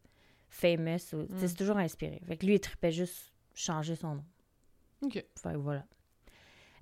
famous. 0.49 1.13
ou- 1.15 1.23
Mm. 1.33 1.39
C'est 1.39 1.55
toujours 1.55 1.77
inspiré. 1.79 2.21
Fait 2.27 2.37
que 2.37 2.47
lui, 2.47 2.55
il 2.55 2.61
tripait 2.61 2.91
juste 2.93 3.33
changer 3.55 3.95
son 3.97 4.17
nom. 4.17 4.25
OK. 5.03 5.13
Fait 5.15 5.53
que 5.53 5.57
voilà. 5.57 5.85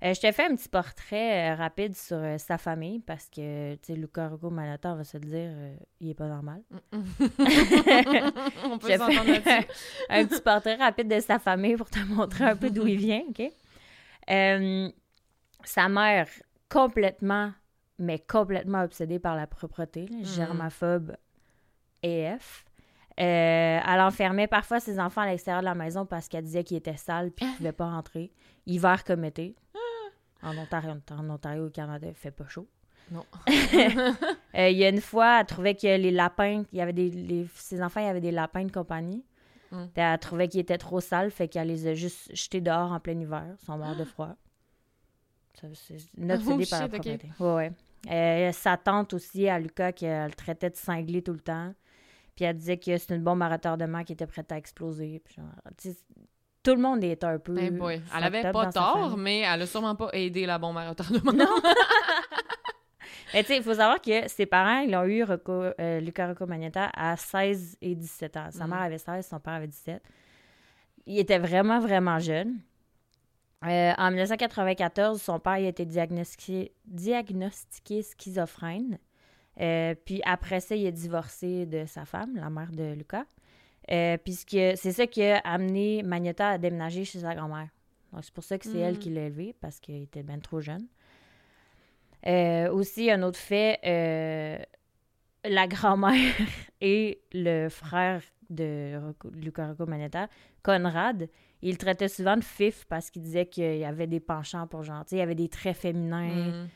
Euh, 0.03 0.13
je 0.13 0.21
te 0.21 0.31
fais 0.31 0.45
un 0.45 0.55
petit 0.55 0.69
portrait 0.69 1.51
euh, 1.51 1.55
rapide 1.55 1.93
sur 1.93 2.17
euh, 2.17 2.37
sa 2.37 2.57
famille 2.57 2.99
parce 2.99 3.29
que, 3.29 3.75
tu 3.75 3.79
sais, 3.83 3.95
Luca 3.95 4.31
Manhattan, 4.41 4.93
on 4.93 4.95
va 4.95 5.03
se 5.03 5.17
le 5.17 5.25
dire, 5.25 5.51
il 5.99 6.09
est 6.09 6.13
pas 6.13 6.27
normal. 6.27 6.61
On 8.63 8.77
peut 8.77 8.97
s'entendre 8.97 9.27
là-dessus. 9.27 9.67
un 10.09 10.25
petit 10.25 10.41
portrait 10.41 10.75
rapide 10.75 11.09
de 11.09 11.19
sa 11.19 11.37
famille 11.37 11.75
pour 11.75 11.89
te 11.89 11.99
montrer 11.99 12.45
un 12.45 12.55
peu 12.55 12.69
d'où 12.69 12.87
il 12.87 12.97
vient, 12.97 13.23
OK? 13.29 13.51
Sa 15.65 15.89
mère, 15.89 16.29
complètement, 16.69 17.51
mais 17.97 18.19
complètement 18.19 18.83
obsédée 18.83 19.19
par 19.19 19.35
la 19.35 19.47
propreté, 19.47 20.07
là, 20.07 20.23
germaphobe 20.23 21.17
AF. 22.03 22.65
Euh, 23.19 23.79
elle 23.85 23.99
enfermait 23.99 24.47
parfois 24.47 24.79
ses 24.79 24.97
enfants 24.97 25.21
à 25.21 25.25
l'extérieur 25.27 25.61
de 25.61 25.65
la 25.65 25.75
maison 25.75 26.05
parce 26.05 26.29
qu'elle 26.29 26.45
disait 26.45 26.63
qu'ils 26.63 26.77
étaient 26.77 26.95
sales 26.95 27.31
puis 27.31 27.45
qu'ils 27.45 27.51
ne 27.51 27.57
pouvaient 27.57 27.71
pas 27.73 27.89
rentrer, 27.89 28.31
hiver 28.65 29.03
comme 29.03 29.25
été. 29.25 29.55
En 30.41 30.57
Ontario, 30.57 30.93
en 31.11 31.29
Ontario 31.29 31.67
au 31.67 31.69
Canada, 31.69 32.07
il 32.07 32.13
fait 32.15 32.31
pas 32.31 32.47
chaud. 32.47 32.67
Non. 33.11 33.25
Euh, 34.55 34.69
il 34.69 34.77
y 34.77 34.83
a 34.83 34.89
une 34.89 35.01
fois, 35.01 35.39
elle 35.41 35.45
trouvait 35.45 35.75
que 35.75 35.85
les 35.87 36.11
lapins, 36.11 36.63
il 36.71 36.77
y 36.77 36.81
avait 36.81 36.93
des, 36.93 37.09
les- 37.09 37.47
ses 37.53 37.81
enfants, 37.83 37.99
il 37.99 38.05
y 38.05 38.09
avait 38.09 38.21
des 38.21 38.31
lapins 38.31 38.63
de 38.63 38.71
compagnie. 38.71 39.23
Mm. 39.71 39.83
Elle 39.95 40.19
trouvait 40.19 40.47
qu'ils 40.47 40.61
étaient 40.61 40.77
trop 40.79 40.99
sales, 40.99 41.29
fait 41.31 41.47
qu'elle 41.47 41.67
les 41.67 41.87
a 41.87 41.93
juste 41.93 42.35
jetés 42.35 42.59
dehors 42.61 42.91
en 42.91 42.99
plein 42.99 43.19
hiver. 43.19 43.45
Ils 43.61 43.65
sont 43.65 43.77
morts 43.77 43.95
de 43.95 44.03
froid. 44.05 44.35
Ça, 45.61 45.67
C'est 45.73 45.97
une 46.17 46.31
obsédée 46.31 46.65
Oh 46.65 46.69
par 46.69 46.79
la 46.81 46.85
shit, 46.87 46.95
ok. 46.95 47.01
propreté. 47.01 47.29
Ouais, 47.39 47.53
ouais. 47.55 47.71
Euh, 48.09 48.51
sa 48.53 48.77
tante 48.77 49.13
aussi, 49.13 49.47
à 49.47 49.59
Lucas, 49.59 49.91
qu'elle 49.91 50.35
traitait 50.35 50.69
de 50.71 50.75
cinglé 50.75 51.21
tout 51.21 51.33
le 51.33 51.41
temps. 51.41 51.73
Puis 52.35 52.45
elle 52.45 52.55
disait 52.55 52.77
que 52.77 52.97
c'est 52.97 53.13
une 53.15 53.23
bombe 53.23 53.41
à 53.43 53.49
retardement 53.49 54.03
qui 54.03 54.13
était 54.13 54.25
prête 54.27 54.51
à 54.51 54.57
exploser. 54.57 55.21
Puis 55.23 55.35
genre, 55.35 55.45
tout 56.63 56.75
le 56.75 56.81
monde 56.81 57.03
est 57.03 57.23
un 57.23 57.39
peu. 57.39 57.53
Boy. 57.71 58.01
Elle 58.17 58.23
avait 58.23 58.51
pas 58.51 58.71
tort, 58.71 59.17
mais 59.17 59.39
elle 59.39 59.61
a 59.61 59.65
sûrement 59.67 59.95
pas 59.95 60.09
aidé 60.13 60.45
la 60.45 60.57
bombe 60.57 60.77
à 60.77 60.89
retardement. 60.89 61.31
Non. 61.33 61.45
Mais 63.33 63.43
tu 63.43 63.49
sais, 63.49 63.57
il 63.57 63.63
faut 63.63 63.75
savoir 63.75 64.01
que 64.01 64.27
ses 64.27 64.47
parents, 64.47 64.79
ils 64.79 64.95
ont 64.95 65.03
eu 65.05 65.23
Rocco, 65.23 65.51
euh, 65.79 65.99
Luca 65.99 66.27
Rocco 66.29 66.47
Magnotta 66.47 66.89
à 66.95 67.15
16 67.15 67.77
et 67.79 67.93
17 67.93 68.37
ans. 68.37 68.47
Sa 68.51 68.63
Mhm. 68.63 68.69
mère 68.71 68.81
avait 68.81 68.97
16, 68.97 69.27
son 69.27 69.39
père 69.39 69.53
avait 69.53 69.67
17. 69.67 70.01
Il 71.05 71.19
était 71.19 71.37
vraiment, 71.37 71.79
vraiment 71.79 72.17
jeune. 72.17 72.59
Euh, 73.65 73.93
en 73.97 74.09
1994, 74.09 75.21
son 75.21 75.39
père 75.39 75.57
il 75.59 75.65
a 75.65 75.69
été 75.69 75.85
diagnostiqué, 75.85 76.73
diagnostiqué 76.85 78.01
schizophrène. 78.01 78.97
Euh, 79.59 79.93
puis 80.05 80.21
après 80.25 80.59
ça, 80.61 80.75
il 80.75 80.87
a 80.87 80.91
divorcé 80.91 81.65
de 81.67 81.85
sa 81.85 82.05
femme, 82.05 82.35
la 82.35 82.49
mère 82.49 82.71
de 82.71 82.93
Lucas. 82.93 83.25
Euh, 83.91 84.17
puisque 84.23 84.51
c'est 84.75 84.91
ça 84.91 85.07
qui 85.07 85.23
a 85.23 85.37
amené 85.39 86.03
Magnotta 86.03 86.49
à 86.49 86.57
déménager 86.59 87.05
chez 87.05 87.19
sa 87.19 87.33
grand-mère. 87.33 87.69
Donc, 88.13 88.23
c'est 88.23 88.33
pour 88.33 88.43
ça 88.43 88.57
que 88.59 88.65
c'est 88.65 88.77
elle 88.77 88.93
Mhm. 88.95 88.99
qui 88.99 89.09
l'a 89.09 89.21
élevé, 89.25 89.55
parce 89.59 89.79
qu'il 89.79 89.95
était 90.01 90.23
bien 90.23 90.39
trop 90.39 90.61
jeune. 90.61 90.85
Euh, 92.27 92.69
aussi, 92.71 93.09
un 93.09 93.23
autre 93.23 93.39
fait, 93.39 93.79
euh, 93.85 94.57
la 95.45 95.67
grand-mère 95.67 96.11
et 96.81 97.21
le 97.33 97.69
frère 97.69 98.21
de 98.49 98.99
Luca 99.33 99.67
Rocco 99.69 99.85
Manetta, 99.85 100.27
Conrad, 100.63 101.29
il 101.61 101.77
traitait 101.77 102.07
souvent 102.09 102.35
de 102.35 102.43
fif 102.43 102.85
parce 102.89 103.09
qu'il 103.09 103.21
disait 103.21 103.45
qu'il 103.45 103.77
y 103.77 103.85
avait 103.85 104.07
des 104.07 104.19
penchants 104.19 104.67
pour 104.67 104.83
genre, 104.83 105.05
tu 105.05 105.11
sais, 105.11 105.15
il 105.17 105.19
y 105.19 105.21
avait 105.21 105.35
des 105.35 105.49
traits 105.49 105.77
féminins, 105.77 106.51
Mm. 106.51 106.67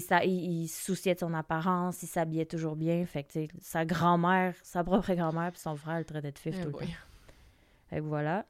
Ça, 0.00 0.24
il, 0.24 0.62
il 0.62 0.68
se 0.68 0.82
souciait 0.84 1.14
de 1.14 1.20
son 1.20 1.34
apparence, 1.34 2.02
il 2.02 2.06
s'habillait 2.06 2.46
toujours 2.46 2.76
bien, 2.76 3.04
fait 3.06 3.24
que, 3.24 3.46
sa 3.60 3.84
grand-mère, 3.84 4.54
sa 4.62 4.82
propre 4.82 5.12
grand-mère 5.14 5.52
puis 5.52 5.60
son 5.60 5.76
frère 5.76 5.98
le 5.98 6.04
traitait 6.04 6.32
de 6.32 6.38
fif 6.38 6.56
Eh 6.58 6.64
tout 6.64 6.70
boy. 6.70 6.82
le 6.82 6.86
temps. 6.88 6.98
Fait 7.90 7.96
que 7.96 8.02
voilà. 8.02 8.46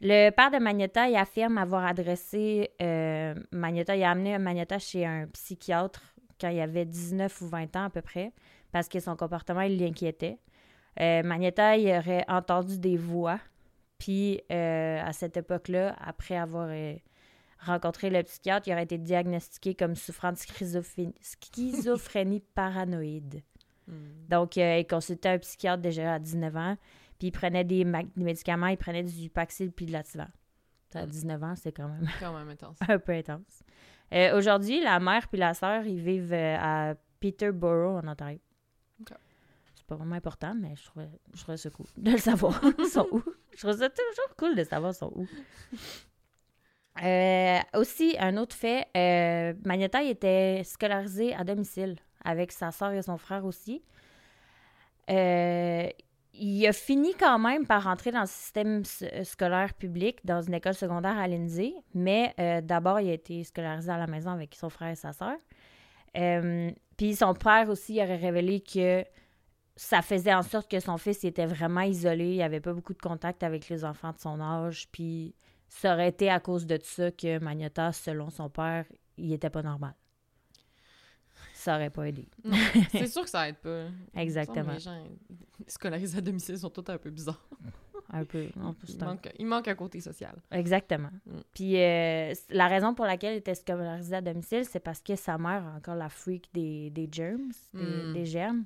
Le 0.00 0.30
père 0.30 0.50
de 0.50 0.58
Magneta, 0.58 1.08
il 1.08 1.16
affirme 1.16 1.56
avoir 1.58 1.84
adressé 1.86 2.70
euh, 2.82 3.34
Magneta, 3.52 3.96
il 3.96 4.02
a 4.04 4.10
amené 4.10 4.38
Magneta 4.38 4.78
chez 4.78 5.06
un 5.06 5.26
psychiatre 5.28 6.02
quand 6.40 6.48
il 6.48 6.60
avait 6.60 6.84
19 6.84 7.40
ou 7.42 7.46
20 7.46 7.76
ans 7.76 7.84
à 7.84 7.90
peu 7.90 8.02
près, 8.02 8.32
parce 8.72 8.88
que 8.88 9.00
son 9.00 9.16
comportement, 9.16 9.62
il 9.62 9.78
l'inquiétait. 9.78 10.38
Euh, 11.00 11.22
Magneta, 11.22 11.76
il 11.76 11.88
aurait 11.96 12.24
entendu 12.28 12.78
des 12.78 12.96
voix, 12.96 13.40
puis 13.98 14.40
euh, 14.52 15.00
à 15.02 15.12
cette 15.12 15.36
époque-là, 15.36 15.96
après 16.00 16.36
avoir 16.36 16.68
euh, 16.70 16.94
rencontré 17.64 18.10
le 18.10 18.22
psychiatre, 18.22 18.68
il 18.68 18.72
aurait 18.72 18.84
été 18.84 18.98
diagnostiqué 18.98 19.74
comme 19.74 19.94
souffrant 19.94 20.32
de 20.32 20.38
schizophrénie, 20.38 21.14
schizophrénie 21.20 22.40
paranoïde. 22.54 23.42
Hmm. 23.86 24.26
Donc, 24.28 24.56
euh, 24.56 24.78
il 24.78 24.86
consultait 24.86 25.30
un 25.30 25.38
psychiatre 25.38 25.82
déjà 25.82 26.14
à 26.14 26.18
19 26.18 26.56
ans, 26.56 26.76
puis 27.18 27.28
il 27.28 27.32
prenait 27.32 27.64
des, 27.64 27.84
médicaments, 28.16 28.68
il 28.68 28.76
prenait 28.78 29.02
du 29.02 29.30
Paxil 29.30 29.72
puis 29.72 29.86
de 29.86 29.92
l'Ativan. 29.92 30.28
À 30.94 31.06
Mm. 31.06 31.10
19 31.10 31.42
ans, 31.42 31.54
c'est 31.56 31.72
quand 31.72 31.88
même 31.88 32.08
Quand 32.20 32.32
même 32.36 32.48
intense. 32.48 32.78
un 32.88 32.98
peu 32.98 33.12
intense. 33.12 33.62
Euh, 34.12 34.36
Aujourd'hui, 34.36 34.80
la 34.82 35.00
mère 35.00 35.28
puis 35.28 35.38
la 35.38 35.54
sœur, 35.54 35.84
ils 35.86 36.00
vivent 36.00 36.32
euh, 36.32 36.56
à 36.58 36.94
Peterborough, 37.20 38.04
en 38.04 38.08
Ontario. 38.08 38.38
C'est 39.74 39.86
pas 39.86 39.96
vraiment 39.96 40.14
important, 40.14 40.54
mais 40.54 40.74
je 40.76 40.84
trouvais, 40.84 41.08
je 41.34 41.40
trouvais 41.42 41.56
ça 41.58 41.68
cool 41.70 41.86
de 41.96 42.10
le 42.12 42.18
savoir. 42.18 42.58
Ils 42.78 42.86
sont 42.86 43.06
où? 43.12 43.22
Je 43.52 43.58
trouve 43.58 43.76
ça 43.76 43.90
toujours 43.90 44.36
cool 44.38 44.54
de 44.56 44.64
savoir 44.64 44.92
ils 44.92 44.96
sont 44.96 45.12
où. 45.14 45.28
Euh, 47.02 47.58
aussi, 47.74 48.16
un 48.20 48.36
autre 48.36 48.54
fait, 48.54 48.86
euh, 48.96 49.52
Magneta 49.64 50.02
était 50.02 50.62
scolarisé 50.64 51.34
à 51.34 51.42
domicile 51.42 51.96
avec 52.24 52.52
sa 52.52 52.70
sœur 52.70 52.92
et 52.92 53.02
son 53.02 53.18
frère 53.18 53.44
aussi. 53.44 53.82
Euh, 55.10 55.88
il 56.34 56.66
a 56.66 56.72
fini 56.72 57.14
quand 57.14 57.38
même 57.38 57.66
par 57.66 57.84
rentrer 57.84 58.10
dans 58.10 58.22
le 58.22 58.26
système 58.26 58.80
s- 58.80 59.04
scolaire 59.24 59.74
public 59.74 60.18
dans 60.24 60.40
une 60.40 60.54
école 60.54 60.74
secondaire 60.74 61.18
à 61.18 61.28
Lindsay, 61.28 61.74
mais 61.94 62.34
euh, 62.38 62.60
d'abord, 62.60 63.00
il 63.00 63.10
a 63.10 63.12
été 63.14 63.44
scolarisé 63.44 63.90
à 63.90 63.98
la 63.98 64.06
maison 64.06 64.30
avec 64.30 64.54
son 64.54 64.70
frère 64.70 64.90
et 64.90 64.94
sa 64.96 65.12
sœur. 65.12 65.36
Euh, 66.16 66.70
Puis 66.96 67.16
son 67.16 67.34
père 67.34 67.68
aussi 67.68 68.00
aurait 68.00 68.16
révélé 68.16 68.60
que 68.60 69.04
ça 69.76 70.00
faisait 70.02 70.32
en 70.34 70.42
sorte 70.42 70.70
que 70.70 70.78
son 70.80 70.96
fils 70.96 71.24
il 71.24 71.28
était 71.28 71.46
vraiment 71.46 71.80
isolé, 71.80 72.34
il 72.36 72.42
avait 72.42 72.60
pas 72.60 72.72
beaucoup 72.72 72.94
de 72.94 73.02
contact 73.02 73.42
avec 73.42 73.68
les 73.68 73.84
enfants 73.84 74.12
de 74.12 74.18
son 74.18 74.40
âge, 74.40 74.86
puis 74.92 75.34
ça 75.68 75.94
aurait 75.94 76.08
été 76.08 76.30
à 76.30 76.40
cause 76.40 76.66
de 76.66 76.78
ça 76.82 77.10
que 77.10 77.38
Magnota, 77.38 77.92
selon 77.92 78.30
son 78.30 78.48
père, 78.48 78.84
il 79.16 79.32
était 79.32 79.50
pas 79.50 79.62
normal. 79.62 79.94
Ça 81.52 81.76
aurait 81.76 81.90
pas 81.90 82.04
aidé. 82.08 82.28
Non, 82.44 82.56
c'est 82.90 83.06
sûr 83.06 83.22
que 83.22 83.30
ça 83.30 83.48
aide 83.48 83.56
pas. 83.56 83.86
Exactement. 84.20 84.72
Les 84.72 84.80
gens 84.80 85.02
scolarisés 85.66 86.18
à 86.18 86.20
domicile 86.20 86.58
sont 86.58 86.68
tous 86.70 86.90
un 86.90 86.98
peu 86.98 87.10
bizarres. 87.10 87.48
Un 88.12 88.24
peu. 88.24 88.48
en 88.60 88.74
plus, 88.74 88.90
Il 88.92 88.98
c'est 88.98 89.04
manque, 89.04 89.32
il 89.38 89.46
manque 89.46 89.66
un 89.68 89.74
côté 89.74 89.98
social. 90.00 90.36
Exactement. 90.50 91.08
Mm. 91.26 91.38
Puis 91.54 91.80
euh, 91.80 92.34
la 92.50 92.68
raison 92.68 92.94
pour 92.94 93.06
laquelle 93.06 93.34
il 93.34 93.38
était 93.38 93.54
scolarisé 93.54 94.14
à 94.16 94.20
domicile, 94.20 94.64
c'est 94.66 94.78
parce 94.80 95.00
que 95.00 95.16
sa 95.16 95.38
mère 95.38 95.64
a 95.66 95.76
encore 95.76 95.94
la 95.94 96.08
freak 96.10 96.48
des, 96.52 96.90
des 96.90 97.08
germs, 97.10 97.50
des, 97.72 97.82
Mm. 97.82 98.12
des 98.12 98.26
germes. 98.26 98.64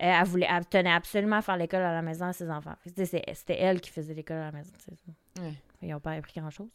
Euh, 0.00 0.04
elle, 0.06 0.24
voulait, 0.26 0.46
elle 0.48 0.64
tenait 0.66 0.92
absolument 0.92 1.36
à 1.36 1.42
faire 1.42 1.56
l'école 1.56 1.82
à 1.82 1.92
la 1.92 2.02
maison 2.02 2.26
à 2.26 2.32
ses 2.32 2.48
enfants. 2.48 2.74
C'est- 2.96 3.04
C'était 3.34 3.58
elle 3.58 3.80
qui 3.80 3.90
faisait 3.90 4.14
l'école 4.14 4.38
à 4.38 4.44
la 4.46 4.52
maison. 4.52 4.72
tu 4.78 4.94
sais. 4.94 5.42
Ouais. 5.42 5.54
Ils 5.82 5.88
n'ont 5.90 6.00
pas 6.00 6.12
appris 6.12 6.32
grand-chose. 6.40 6.70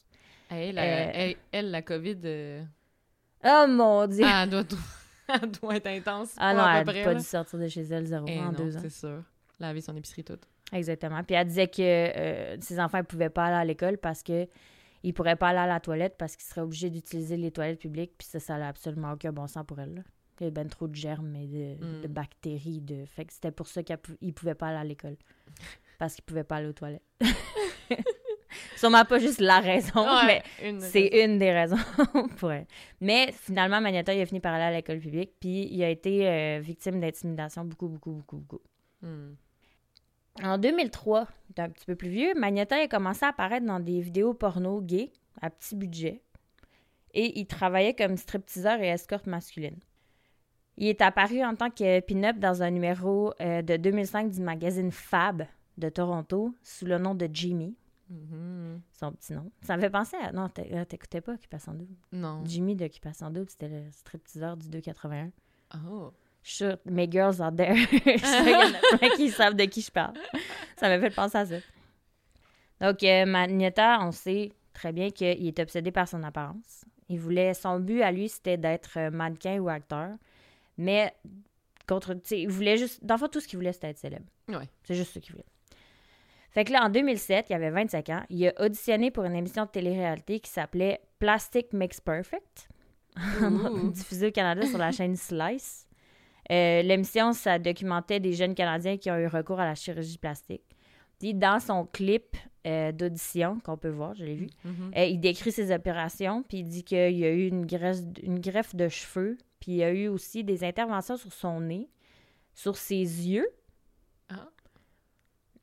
Elle, 0.50 0.76
la, 0.76 0.82
Euh, 0.84 1.12
elle, 1.14 1.36
elle, 1.52 1.72
la 1.72 1.82
COVID, 1.82 2.18
euh, 2.26 2.64
Oh 3.46 3.66
mon 3.68 4.08
Dieu! 4.08 4.26
elle, 4.26 4.50
doit, 4.50 4.64
elle 5.28 5.52
doit 5.52 5.76
être 5.78 5.88
intense. 5.88 6.36
Ah 6.38 6.54
non, 6.54 6.60
elle 6.68 6.86
n'a 6.86 7.04
pas 7.04 7.14
là. 7.14 7.16
dû 7.20 7.24
sortir 7.26 7.60
de 7.60 7.68
chez 7.68 7.82
elle 7.82 8.06
zéro 8.06 8.26
Eh 8.28 8.40
en 8.40 8.46
non, 8.46 8.52
deux 8.52 8.78
ans. 8.78 8.80
c'est 8.82 8.90
sûr. 8.90 9.24
Laver 9.60 9.82
son 9.82 9.96
épicerie 9.96 10.24
toute. 10.24 10.44
Exactement. 10.72 11.24
Puis 11.24 11.36
elle 11.36 11.48
disait 11.48 11.68
que 11.68 11.82
euh, 11.82 12.58
ses 12.62 12.80
enfants 12.80 12.98
ne 13.00 13.04
pouvaient 13.04 13.30
pas 13.30 13.46
aller 13.46 13.56
à 13.58 13.66
l'école 13.66 13.98
parce 13.98 14.24
que 14.24 14.48
ils 15.04 15.14
pourraient 15.14 15.36
pas 15.36 15.50
aller 15.50 15.60
à 15.60 15.68
la 15.68 15.80
toilette 15.80 16.16
parce 16.18 16.36
qu'ils 16.36 16.46
seraient 16.46 16.62
obligés 16.62 16.90
d'utiliser 16.90 17.36
les 17.38 17.52
toilettes 17.52 17.80
publiques. 17.80 18.14
Puis 18.18 18.28
ça, 18.28 18.40
ça 18.40 18.58
n'a 18.58 18.70
absolument 18.70 19.12
aucun 19.12 19.32
bon 19.34 19.48
sens 19.48 19.66
pour 19.68 19.80
elle. 19.80 19.96
là. 19.96 20.02
Il 20.40 20.46
y 20.46 20.48
a 20.48 20.52
ben 20.52 20.68
trop 20.68 20.88
de 20.88 20.96
germes 20.96 21.36
et 21.36 21.48
de, 21.48 21.76
Mm. 21.86 22.02
de 22.02 22.08
bactéries. 22.08 22.82
De... 22.82 23.06
Fait 23.06 23.26
que 23.26 23.34
c'était 23.34 23.52
pour 23.52 23.68
ça 23.68 23.84
qu'ils 23.84 23.98
ne 24.22 24.32
pouvaient 24.32 24.56
pas 24.56 24.68
aller 24.70 24.78
à 24.78 24.84
l'école. 24.84 25.16
Parce 26.00 26.16
qu'ils 26.16 26.24
pouvaient 26.24 26.44
pas 26.44 26.56
aller 26.58 26.68
aux 26.68 26.74
toilettes. 26.74 27.04
Sûrement 28.76 29.06
pas 29.06 29.20
juste 29.20 29.40
la 29.40 29.60
raison, 29.60 30.06
mais 30.26 30.44
Ouais, 30.62 30.80
c'est 30.80 31.24
une 31.24 31.38
des 31.38 31.52
raisons 31.52 31.78
pour 32.38 32.52
elle. 32.52 32.66
Mais 33.02 33.32
finalement, 33.32 33.82
Magnata, 33.82 34.14
il 34.14 34.22
a 34.22 34.26
fini 34.26 34.40
par 34.40 34.54
aller 34.54 34.64
à 34.64 34.72
l'école 34.72 35.00
publique, 35.00 35.32
puis 35.40 35.68
il 35.72 35.84
a 35.84 35.90
été 35.90 36.28
euh, 36.28 36.60
victime 36.62 37.00
d'intimidation 37.00 37.66
beaucoup, 37.66 37.88
beaucoup, 37.88 38.12
beaucoup, 38.12 38.38
beaucoup. 38.38 38.62
Hmm. 39.02 39.36
En 40.42 40.58
2003, 40.58 41.28
il 41.50 41.60
est 41.60 41.64
un 41.64 41.70
petit 41.70 41.86
peu 41.86 41.96
plus 41.96 42.10
vieux, 42.10 42.34
Magnata 42.36 42.78
a 42.78 42.88
commencé 42.88 43.24
à 43.26 43.30
apparaître 43.30 43.66
dans 43.66 43.80
des 43.80 44.02
vidéos 44.02 44.34
porno 44.34 44.82
gays 44.82 45.12
à 45.42 45.50
petit 45.50 45.76
budget. 45.76 46.22
Et 47.14 47.40
il 47.40 47.46
travaillait 47.46 47.94
comme 47.94 48.18
stripteaseur 48.18 48.82
et 48.82 48.88
escorte 48.88 49.28
masculine. 49.28 49.80
Il 50.78 50.88
est 50.88 51.02
apparu 51.02 51.44
en 51.44 51.56
tant 51.56 51.70
que 51.70 52.00
pin-up 52.00 52.40
dans 52.40 52.64
un 52.64 52.72
numéro 52.72 53.34
euh, 53.42 53.62
de 53.62 53.78
2005 53.78 54.32
du 54.32 54.42
magazine 54.42 54.92
Fab 54.92 55.46
de 55.78 55.90
Toronto 55.90 56.56
sous 56.64 56.86
le 56.86 56.98
nom 56.98 57.14
de 57.14 57.30
Jimmy, 57.32 57.76
Son 58.92 59.12
petit 59.14 59.34
nom. 59.34 59.52
Ça 59.62 59.76
me 59.76 59.82
fait 59.82 59.90
penser 59.90 60.18
à... 60.18 60.32
Non, 60.32 60.50
euh, 60.60 60.86
t'écoutais 60.86 61.22
pas 61.22 61.34
Occupation 61.34 61.74
Double? 61.74 61.96
Non. 62.12 62.42
Jimmy 62.46 62.76
d'Occupation 62.76 63.30
Double, 63.30 63.50
c'était 63.50 63.70
le 63.70 63.92
stripteaseur 63.92 64.58
du 64.58 64.70
281. 64.70 65.32
Oh. 65.88 66.12
Sûre, 66.44 66.78
mes 66.86 67.10
girls 67.10 67.42
out 67.42 67.56
there, 67.56 67.76
je 67.76 67.88
sûre 67.88 68.44
qu'il 68.44 68.52
y 68.52 68.56
en 68.56 68.74
a 68.74 68.98
plein 68.98 69.10
qui 69.16 69.30
savent 69.32 69.56
de 69.56 69.64
qui 69.66 69.82
je 69.82 69.92
parle. 69.92 70.14
Ça 70.78 70.90
m'a 70.90 71.00
fait 71.00 71.14
penser 71.16 71.38
à 71.38 71.46
ça. 71.46 71.56
Donc, 72.82 73.02
euh, 73.04 73.26
Magneta, 73.26 74.00
on 74.02 74.12
sait 74.12 74.52
très 74.74 74.92
bien 74.92 75.10
qu'il 75.10 75.48
est 75.48 75.60
obsédé 75.60 75.92
par 75.92 76.08
son 76.08 76.22
apparence. 76.24 76.84
Il 77.08 77.20
voulait, 77.20 77.54
son 77.54 77.80
but 77.80 78.02
à 78.02 78.12
lui, 78.12 78.28
c'était 78.28 78.58
d'être 78.58 78.98
euh, 78.98 79.10
mannequin 79.10 79.58
ou 79.60 79.70
acteur. 79.70 80.10
Mais, 80.78 81.14
contre, 81.88 82.14
tu 82.16 82.22
sais, 82.26 82.42
il 82.42 82.50
voulait 82.50 82.78
juste, 82.78 83.04
dans 83.04 83.16
le 83.16 83.20
fond, 83.20 83.28
tout 83.30 83.40
ce 83.40 83.48
qu'il 83.48 83.58
voulait, 83.58 83.74
c'était 83.74 83.90
être 83.90 84.00
célèbre. 84.00 84.26
Ouais. 84.50 84.68
C'est 84.84 84.96
juste 84.96 85.14
ce 85.14 85.20
qu'il 85.20 85.32
voulait. 85.32 85.46
Fait 86.54 86.66
que 86.66 86.72
là, 86.72 86.86
en 86.86 86.90
2007, 86.90 87.48
il 87.50 87.54
avait 87.54 87.72
25 87.72 88.10
ans, 88.10 88.24
il 88.30 88.48
a 88.48 88.54
auditionné 88.64 89.10
pour 89.12 89.24
une 89.24 89.36
émission 89.36 89.66
de 89.66 89.70
télé-réalité 89.70 90.40
qui 90.40 90.52
s'appelait 90.52 91.02
Plastic 91.20 91.74
Makes 91.74 92.02
Perfect, 92.06 92.70
diffusée 93.92 94.28
au 94.28 94.32
Canada 94.32 94.66
sur 94.66 94.78
la 94.78 94.92
chaîne 94.92 95.16
Slice. 95.16 95.88
Euh, 96.52 96.82
L'émission, 96.82 97.34
ça 97.34 97.58
documentait 97.58 98.20
des 98.20 98.34
jeunes 98.34 98.54
Canadiens 98.54 98.98
qui 98.98 99.10
ont 99.10 99.18
eu 99.18 99.28
recours 99.28 99.60
à 99.60 99.66
la 99.66 99.76
chirurgie 99.76 100.18
plastique. 100.18 100.64
Puis 101.20 101.34
dans 101.34 101.60
son 101.60 101.86
clip 101.86 102.36
euh, 102.68 102.92
d'audition, 102.92 103.60
qu'on 103.62 103.78
peut 103.78 103.90
voir, 103.90 104.14
je 104.14 104.24
l'ai 104.26 104.36
vu, 104.36 104.48
Mhm. 104.66 104.92
euh, 104.98 105.06
il 105.06 105.20
décrit 105.20 105.52
ses 105.52 105.74
opérations, 105.74 106.44
puis 106.44 106.60
il 106.60 106.64
dit 106.66 106.84
qu'il 106.84 107.18
y 107.18 107.26
a 107.26 107.30
eu 107.32 107.48
une 107.48 107.66
greffe, 107.66 108.00
une 108.22 108.40
greffe 108.40 108.76
de 108.76 108.90
cheveux, 108.90 109.38
puis 109.60 109.72
il 109.72 109.78
y 109.78 109.84
a 109.84 109.92
eu 109.92 110.08
aussi 110.08 110.44
des 110.44 110.64
interventions 110.64 111.16
sur 111.18 111.32
son 111.34 111.62
nez, 111.62 111.90
sur 112.54 112.76
ses 112.78 112.96
yeux. 112.98 113.48
Ah. 114.30 114.50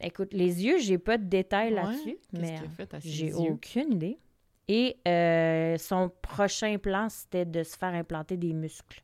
Écoute, 0.00 0.32
les 0.32 0.64
yeux, 0.64 0.78
j'ai 0.78 0.98
pas 0.98 1.18
de 1.18 1.24
détails 1.24 1.68
Ouais, 1.68 1.74
là-dessus, 1.82 2.16
mais 2.32 2.56
j'ai 3.00 3.32
aucune 3.32 3.92
idée. 3.92 4.18
Et 4.68 4.96
euh, 5.06 5.76
son 5.78 6.10
prochain 6.22 6.78
plan, 6.78 7.08
c'était 7.08 7.44
de 7.44 7.62
se 7.62 7.76
faire 7.76 7.92
implanter 7.92 8.36
des 8.36 8.52
muscles 8.52 9.02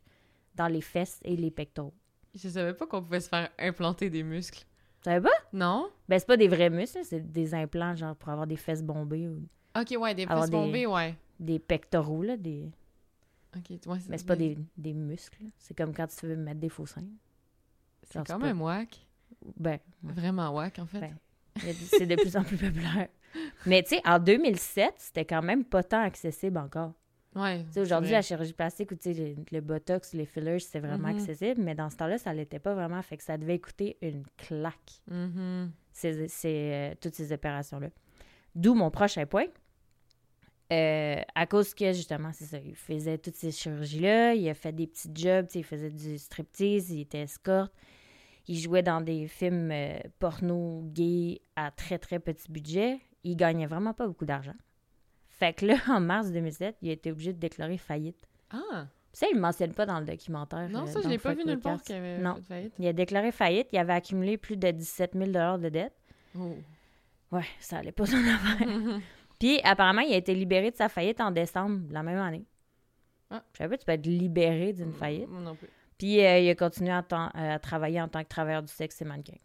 dans 0.55 0.69
les 0.69 0.81
fesses 0.81 1.21
et 1.25 1.37
les 1.37 1.50
pectoraux. 1.50 1.93
Je 2.35 2.49
savais 2.49 2.73
pas 2.75 2.87
qu'on 2.87 3.03
pouvait 3.03 3.21
se 3.21 3.29
faire 3.29 3.50
implanter 3.59 4.09
des 4.09 4.23
muscles. 4.23 4.61
Tu 5.00 5.11
savais 5.11 5.21
pas? 5.29 5.35
Non? 5.53 5.91
Ben, 6.09 6.19
c'est 6.19 6.26
pas 6.26 6.37
des 6.37 6.49
vrais 6.49 6.71
muscles, 6.71 7.00
c'est 7.05 7.21
des 7.33 7.53
implants, 7.55 7.97
genre 7.97 8.15
pour 8.15 8.29
avoir 8.29 8.47
des 8.47 8.57
fesses 8.57 8.83
bombées 8.83 9.29
ou 9.29 9.43
Ok, 9.79 9.95
ouais, 9.99 10.15
des 10.15 10.23
Avoir 10.23 10.43
fesses 10.43 10.50
des- 10.50 10.57
bombées, 10.57 10.87
ouais. 10.87 11.15
des 11.41 11.59
pectoraux, 11.59 12.23
là. 12.23 12.37
Des... 12.37 12.71
Ok, 13.57 13.71
ouais, 13.87 13.99
Mais 14.09 14.19
c'est 14.19 14.26
pas 14.26 14.37
des, 14.37 14.57
des 14.76 14.95
muscles. 14.95 15.43
C'est 15.59 15.76
comme 15.76 15.93
quand 15.95 16.07
tu 16.07 16.26
veux 16.26 16.37
mettre 16.37 16.61
des 16.61 16.69
faux 16.69 16.87
seins. 16.87 17.05
C'est 18.05 18.25
quand 18.25 18.38
même 18.38 18.62
whack. 18.62 19.06
Ben, 19.56 19.78
Vraiment 20.02 20.50
whack, 20.50 20.78
en 20.78 20.87
fait. 20.87 21.00
Ben, 21.00 21.75
c'est 21.75 22.06
de 22.06 22.16
plus 22.16 22.37
en 22.37 22.45
plus 22.45 22.56
populaire. 22.56 23.09
Mais 23.66 23.83
tu 23.83 23.97
sais, 23.97 24.02
en 24.06 24.18
2007, 24.18 24.95
c'était 24.99 25.25
quand 25.25 25.42
même 25.42 25.64
pas 25.64 25.83
tant 25.83 26.00
accessible 26.02 26.59
encore. 26.59 26.92
ouais. 27.35 27.64
Tu 27.64 27.73
sais, 27.73 27.80
aujourd'hui, 27.80 28.11
la 28.12 28.23
chirurgie 28.23 28.52
plastique 28.52 28.90
ou 28.92 28.95
tu 28.95 29.14
sais, 29.14 29.35
le, 29.35 29.37
le 29.52 29.61
botox, 29.61 30.12
les 30.14 30.25
fillers, 30.26 30.59
c'est 30.61 30.80
vraiment 30.80 31.09
Mhm. 31.09 31.16
accessible, 31.18 31.61
mais 31.62 31.75
dans 31.75 31.90
ce 31.90 31.97
temps-là, 31.97 32.18
ça 32.18 32.33
l'était 32.33 32.59
pas 32.59 32.75
vraiment. 32.75 33.00
Fait 33.02 33.16
que 33.16 33.23
ça 33.23 33.37
devait 33.38 33.59
coûter 33.59 33.97
une 34.02 34.25
claque, 34.37 35.02
Mhm. 35.11 35.71
ces, 35.92 36.28
ces, 36.28 36.71
euh, 36.73 36.95
toutes 37.00 37.14
ces 37.14 37.33
opérations-là. 37.33 37.88
D'où 38.54 38.75
mon 38.75 38.90
prochain 38.90 39.26
point. 39.26 39.47
Euh, 40.73 41.21
à 41.37 41.47
cause 41.47 41.75
que, 41.75 41.92
justement, 41.92 42.33
c'est 42.33 42.45
ça, 42.47 42.59
il 42.59 42.75
faisait 42.75 43.18
toutes 43.18 43.37
ces 43.37 43.52
chirurgies-là, 43.52 44.35
il 44.35 44.49
a 44.49 44.54
fait 44.54 44.73
des 44.73 44.88
petits 44.88 45.11
jobs, 45.14 45.47
tu 45.47 45.52
sais, 45.52 45.59
il 45.61 45.64
faisait 45.64 45.90
du 45.90 46.18
striptease, 46.18 46.90
il 46.90 47.02
était 47.02 47.21
escorte, 47.21 47.73
il 48.49 48.59
jouait 48.59 48.83
dans 48.83 49.00
des 49.00 49.26
films 49.26 49.71
euh, 49.73 49.99
porno 50.19 50.83
gays 50.85 51.41
à 51.57 51.71
très, 51.71 51.99
très 51.99 52.19
petit 52.19 52.50
budget. 52.50 53.00
Il 53.25 53.37
gagnait 53.37 53.67
vraiment 53.67 53.93
pas 53.93 54.07
beaucoup 54.07 54.25
d'argent. 54.25 54.55
Fait 55.29 55.53
que 55.53 55.67
là, 55.67 55.76
en 55.88 56.00
mars 56.00 56.31
2007, 56.31 56.76
il 56.83 56.91
a 56.91 56.93
été 56.93 57.11
obligé 57.11 57.33
de 57.33 57.38
déclarer 57.38 57.79
faillite. 57.79 58.29
Ah! 58.50 58.87
Ça, 59.12 59.26
il 59.29 59.31
ne 59.31 59.37
le 59.37 59.41
mentionne 59.41 59.73
pas 59.73 59.87
dans 59.87 59.99
le 59.99 60.05
documentaire. 60.05 60.69
Non, 60.69 60.83
euh, 60.83 60.87
ça, 60.87 61.00
je 61.00 61.05
dans 61.05 61.11
l'ai 61.11 61.19
pas 61.19 61.33
vu 61.33 61.45
nulle 61.47 61.59
part 61.59 61.83
qu'il 61.83 61.95
avait 61.97 62.19
Non. 62.19 62.35
fait 62.37 62.43
faillite. 62.43 62.75
Il 62.79 62.87
a 62.87 62.93
déclaré 62.93 63.33
faillite. 63.33 63.69
Il 63.73 63.79
avait 63.79 63.95
accumulé 63.95 64.37
plus 64.37 64.59
de 64.59 64.71
17 64.71 65.12
000 65.15 65.26
de 65.59 65.69
dettes. 65.71 65.97
Oh. 66.38 66.55
Ouais, 67.33 67.47
ça 67.59 67.79
allait 67.79 67.93
pas 67.93 68.05
son 68.05 68.19
affaire. 68.19 68.69
Puis, 69.41 69.59
apparemment, 69.65 70.03
il 70.03 70.12
a 70.12 70.17
été 70.17 70.35
libéré 70.35 70.71
de 70.71 70.76
sa 70.76 70.88
faillite 70.91 71.21
en 71.21 71.31
décembre 71.31 71.81
la 71.91 72.03
même 72.03 72.19
année. 72.19 72.45
Ah. 73.31 73.43
Je 73.53 73.59
savais 73.59 73.71
pas, 73.71 73.79
tu 73.79 73.87
peux 73.87 73.93
être 73.93 74.07
libéré 74.07 74.73
d'une 74.73 74.93
faillite. 74.93 75.29
Moi 75.29 75.41
non 75.41 75.55
plus. 75.55 75.69
Puis, 75.99 76.25
euh, 76.25 76.38
il 76.38 76.49
a 76.50 76.55
continué 76.55 76.91
à, 76.91 77.03
temps- 77.03 77.31
à 77.35 77.59
travailler 77.59 78.00
en 78.00 78.09
tant 78.09 78.23
que 78.23 78.29
travailleur 78.29 78.62
du 78.62 78.73
sexe 78.73 79.00
et 79.03 79.05
mannequin. 79.05 79.37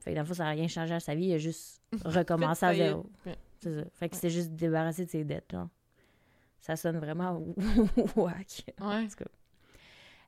Fait 0.00 0.10
que 0.10 0.14
dans 0.16 0.20
le 0.22 0.26
fond, 0.26 0.34
ça 0.34 0.44
n'a 0.44 0.50
rien 0.50 0.68
changé 0.68 0.94
à 0.94 1.00
sa 1.00 1.14
vie. 1.14 1.26
Il 1.26 1.34
a 1.34 1.38
juste 1.38 1.82
recommencé 2.04 2.66
à 2.66 2.74
zéro. 2.74 3.06
Ouais. 3.26 3.36
C'est 3.58 3.74
ça. 3.74 3.84
Fait 3.94 4.08
que 4.08 4.16
c'est 4.16 4.30
juste 4.30 4.50
débarrassé 4.52 5.04
de 5.06 5.10
ses 5.10 5.24
dettes, 5.24 5.50
genre. 5.50 5.68
Ça 6.60 6.76
sonne 6.76 6.98
vraiment 6.98 7.42
wack. 8.16 8.64
Ouais. 8.80 9.06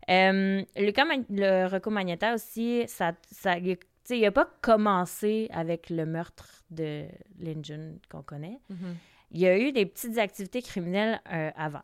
Euh, 0.08 0.62
Luca 0.76 1.04
Man- 1.04 1.24
le 1.30 1.66
Rocco 1.68 1.90
Magnetta 1.90 2.34
aussi, 2.34 2.84
ça, 2.88 3.12
ça, 3.30 3.58
il, 3.58 3.76
tu 3.78 3.86
sais, 4.04 4.18
il 4.18 4.24
a 4.26 4.32
pas 4.32 4.48
commencé 4.62 5.48
avec 5.52 5.90
le 5.90 6.06
meurtre 6.06 6.64
de 6.70 7.06
Lynn 7.38 7.98
qu'on 8.10 8.22
connaît. 8.22 8.58
Mhm. 8.70 8.96
Il 9.32 9.40
y 9.40 9.46
a 9.46 9.56
eu 9.58 9.70
des 9.72 9.86
petites 9.86 10.18
activités 10.18 10.62
criminelles 10.62 11.20
euh, 11.32 11.50
avant. 11.54 11.82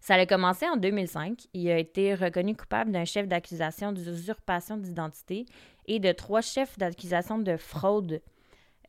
Ça 0.00 0.14
a 0.14 0.26
commencé 0.26 0.66
en 0.66 0.76
2005. 0.76 1.46
Il 1.52 1.68
a 1.70 1.78
été 1.78 2.14
reconnu 2.14 2.56
coupable 2.56 2.90
d'un 2.90 3.04
chef 3.04 3.28
d'accusation 3.28 3.92
d'usurpation 3.92 4.76
d'identité 4.78 5.46
et 5.86 5.98
de 6.00 6.12
trois 6.12 6.40
chefs 6.40 6.78
d'accusation 6.78 7.38
de 7.38 7.56
fraude. 7.56 8.22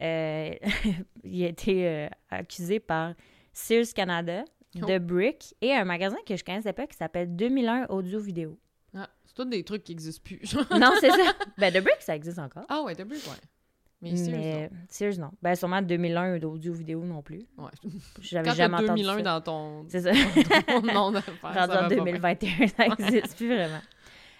Euh, 0.02 0.52
il 1.24 1.44
a 1.44 1.48
été 1.48 1.88
euh, 1.88 2.08
accusé 2.30 2.80
par 2.80 3.14
Sears 3.54 3.94
Canada, 3.94 4.44
Oh. 4.82 4.86
The 4.86 5.00
Brick 5.00 5.54
et 5.60 5.74
un 5.74 5.84
magasin 5.84 6.16
que 6.26 6.38
je 6.38 6.46
connaissais 6.46 6.72
pas 6.72 6.88
qui 6.88 6.96
s'appelle 6.96 7.36
2001 7.36 7.88
Audio 7.90 8.22
Vidéo. 8.22 8.58
Ah, 8.96 9.10
c'est 9.26 9.34
tous 9.34 9.44
des 9.44 9.66
trucs 9.66 9.84
qui 9.84 9.92
existent 9.92 10.22
plus. 10.24 10.56
non, 10.80 10.92
c'est 11.02 11.10
ça. 11.10 11.34
Ben, 11.58 11.74
The 11.74 11.84
Brick, 11.84 11.98
ça 12.00 12.16
existe 12.16 12.40
encore. 12.40 12.64
ah 12.70 12.82
ouais, 12.84 12.96
t'as 12.96 13.04
plus, 13.04 13.18
ouais. 13.28 13.36
Mais 14.02 14.12
Mais 14.32 14.70
Sears, 14.90 15.20
non. 15.20 15.32
Ben, 15.42 15.54
sûrement 15.56 15.82
2001 15.82 16.42
Audio 16.44 16.74
Vidéo 16.74 17.04
non 17.04 17.22
plus. 17.22 17.46
Ouais. 17.58 17.70
J'avais 18.20 18.50
Quand 18.50 18.56
jamais 18.56 18.76
entendu 18.78 19.04
2001 19.04 19.18
ça. 19.18 19.22
dans 19.22 19.42
ton, 19.42 19.86
C'est 19.90 20.02
ça. 20.02 20.12
ton 20.68 20.82
nom 20.82 21.12
d'affaires, 21.12 21.36
Rendu 21.42 21.74
en 21.74 21.82
pas 21.82 21.88
bien. 21.88 21.98
2021, 21.98 22.68
ça 22.68 22.88
n'existe 22.88 23.36
plus 23.38 23.48
vraiment. 23.54 23.82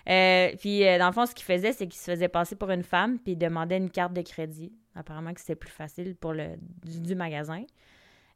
Euh, 0.10 0.52
puis, 0.60 0.88
euh, 0.88 0.98
dans 0.98 1.08
le 1.08 1.14
fond, 1.14 1.28
ce 1.28 1.36
qu'il 1.36 1.46
faisait, 1.46 1.74
c'est 1.74 1.86
qu'il 1.88 2.00
se 2.00 2.10
faisait 2.10 2.28
passer 2.28 2.56
pour 2.56 2.72
une 2.72 2.82
femme, 2.82 3.20
puis 3.20 3.34
il 3.34 3.38
demandait 3.38 3.78
une 3.78 3.92
carte 3.92 4.14
de 4.14 4.22
crédit. 4.24 4.74
Apparemment 4.96 5.32
que 5.34 5.40
c'était 5.40 5.56
plus 5.56 5.70
facile 5.70 6.16
pour 6.16 6.34
le 6.34 6.56
du, 6.84 7.00
du 7.00 7.16
magasin. 7.16 7.64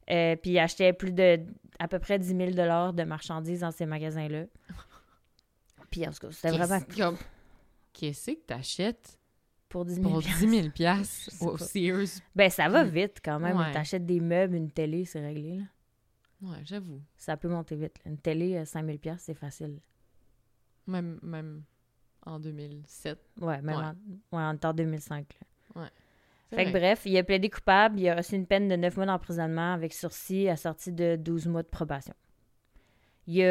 Euh, 0.08 0.36
puis, 0.36 0.52
il 0.52 0.58
achetait 0.60 0.92
plus 0.92 1.12
de 1.12 1.40
à 1.80 1.88
peu 1.88 1.98
près 1.98 2.20
10 2.20 2.28
000 2.28 2.50
de 2.92 3.02
marchandises 3.02 3.60
dans 3.60 3.72
ces 3.72 3.84
magasins-là. 3.84 4.44
Puis, 5.90 6.06
en 6.06 6.12
tout 6.12 6.28
cas, 6.28 6.28
c'était 6.30 6.56
vraiment 6.56 6.80
Qu'est-ce 7.92 8.30
que 8.30 8.36
t'achètes? 8.46 9.18
Pour 9.76 9.84
10 9.84 9.94
000 9.96 10.08
pour 10.08 10.22
10 10.22 10.48
000 10.48 10.68
piastres 10.70 11.30
sais 11.32 11.44
au. 11.44 11.56
Sears? 11.58 12.20
Ben, 12.34 12.48
ça 12.50 12.68
va 12.68 12.84
vite 12.84 13.18
quand 13.24 13.38
même. 13.38 13.56
Ouais. 13.58 13.72
T'achètes 13.72 14.06
des 14.06 14.20
meubles, 14.20 14.54
une 14.56 14.70
télé, 14.70 15.04
c'est 15.04 15.20
réglé. 15.20 15.58
Là. 15.58 15.64
Ouais, 16.42 16.58
j'avoue. 16.64 17.00
Ça 17.16 17.36
peut 17.36 17.48
monter 17.48 17.76
vite. 17.76 17.98
là. 18.04 18.10
Une 18.10 18.18
télé, 18.18 18.64
5 18.64 18.84
000 18.86 18.98
c'est 19.18 19.34
facile. 19.34 19.78
Même, 20.86 21.18
même 21.22 21.62
en 22.24 22.38
2007. 22.38 23.18
Ouais, 23.40 23.60
même 23.62 23.76
Ouais. 23.76 23.84
En, 24.32 24.36
ouais, 24.38 24.42
en 24.44 24.56
temps 24.56 24.72
2005. 24.72 25.26
là. 25.74 25.90
C'est 26.48 26.56
Fait 26.56 26.64
que 26.66 26.70
bref, 26.70 27.02
il 27.06 27.18
a 27.18 27.24
plaidé 27.24 27.50
coupable, 27.50 27.98
il 27.98 28.08
a 28.08 28.14
reçu 28.14 28.36
une 28.36 28.46
peine 28.46 28.68
de 28.68 28.76
9 28.76 28.96
mois 28.96 29.06
d'emprisonnement 29.06 29.72
avec 29.72 29.92
sursis 29.92 30.48
assorti 30.48 30.92
de 30.92 31.16
12 31.16 31.48
mois 31.48 31.62
de 31.64 31.68
probation. 31.68 32.14
Il 33.26 33.42
a. 33.42 33.44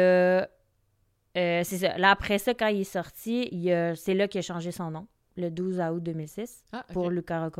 euh, 1.36 1.62
c'est 1.62 1.76
ça. 1.78 1.98
Là, 1.98 2.10
après 2.10 2.38
ça, 2.38 2.54
quand 2.54 2.68
il 2.68 2.80
est 2.80 2.84
sorti, 2.84 3.48
il 3.52 3.70
a- 3.70 3.94
c'est 3.94 4.14
là 4.14 4.26
qu'il 4.28 4.38
a 4.38 4.42
changé 4.42 4.72
son 4.72 4.90
nom, 4.90 5.06
le 5.36 5.50
12 5.50 5.80
août 5.80 6.02
2006, 6.02 6.64
Ah, 6.72 6.84
pour 6.92 7.10
Luca. 7.10 7.50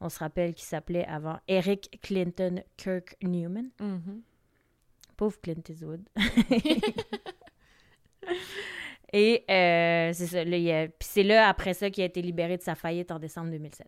On 0.00 0.08
se 0.08 0.18
rappelle 0.18 0.54
qu'il 0.54 0.66
s'appelait 0.66 1.04
avant 1.06 1.38
Eric 1.48 1.98
Clinton 2.02 2.62
Kirk 2.76 3.16
Newman. 3.22 3.70
Mhm. 3.80 4.22
Pauvre 5.16 5.40
Clint 5.40 5.62
Eastwood. 5.68 6.02
Et 9.12 9.44
euh, 9.50 10.12
c'est 10.14 10.26
ça. 10.26 10.42
C'est 11.00 11.22
là, 11.22 11.48
après 11.48 11.74
ça, 11.74 11.90
qu'il 11.90 12.02
a 12.02 12.06
été 12.06 12.22
libéré 12.22 12.56
de 12.56 12.62
sa 12.62 12.74
faillite 12.74 13.10
en 13.10 13.18
décembre 13.18 13.50
2007. 13.50 13.86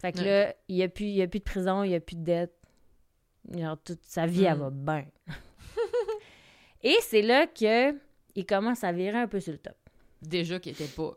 Fait 0.00 0.12
que 0.12 0.20
là, 0.20 0.54
il 0.68 0.76
n'y 0.76 0.82
a, 0.84 0.88
plus- 0.88 1.06
il 1.06 1.16
y 1.16 1.22
a 1.22 1.26
plus 1.26 1.40
de 1.40 1.44
prison, 1.44 1.82
il 1.82 1.88
n'y 1.88 1.96
a 1.96 2.00
plus 2.00 2.14
de 2.16 2.22
dette. 2.22 2.54
Genre, 3.52 3.76
toute 3.82 4.04
sa 4.04 4.26
vie, 4.26 4.44
elle 4.44 4.58
Mm. 4.58 4.60
va 4.60 4.70
bien. 4.70 5.06
Et 6.82 6.96
c'est 7.02 7.22
là 7.22 7.46
que 7.48 7.92
il 8.36 8.46
commence 8.46 8.84
à 8.84 8.92
virer 8.92 9.18
un 9.18 9.26
peu 9.26 9.40
sur 9.40 9.52
le 9.52 9.58
top. 9.58 9.74
Déjà 10.22 10.60
qu'il 10.60 10.72
était 10.72 10.86
pas 10.86 11.12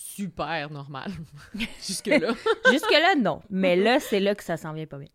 super 0.00 0.70
normal. 0.70 1.10
Jusque-là. 1.86 2.32
Jusque-là, 2.70 3.14
non. 3.18 3.42
Mais 3.50 3.76
là, 3.76 4.00
c'est 4.00 4.20
là 4.20 4.34
que 4.34 4.42
ça 4.42 4.56
s'en 4.56 4.72
vient 4.72 4.86
pas 4.86 4.98
bien. 4.98 5.08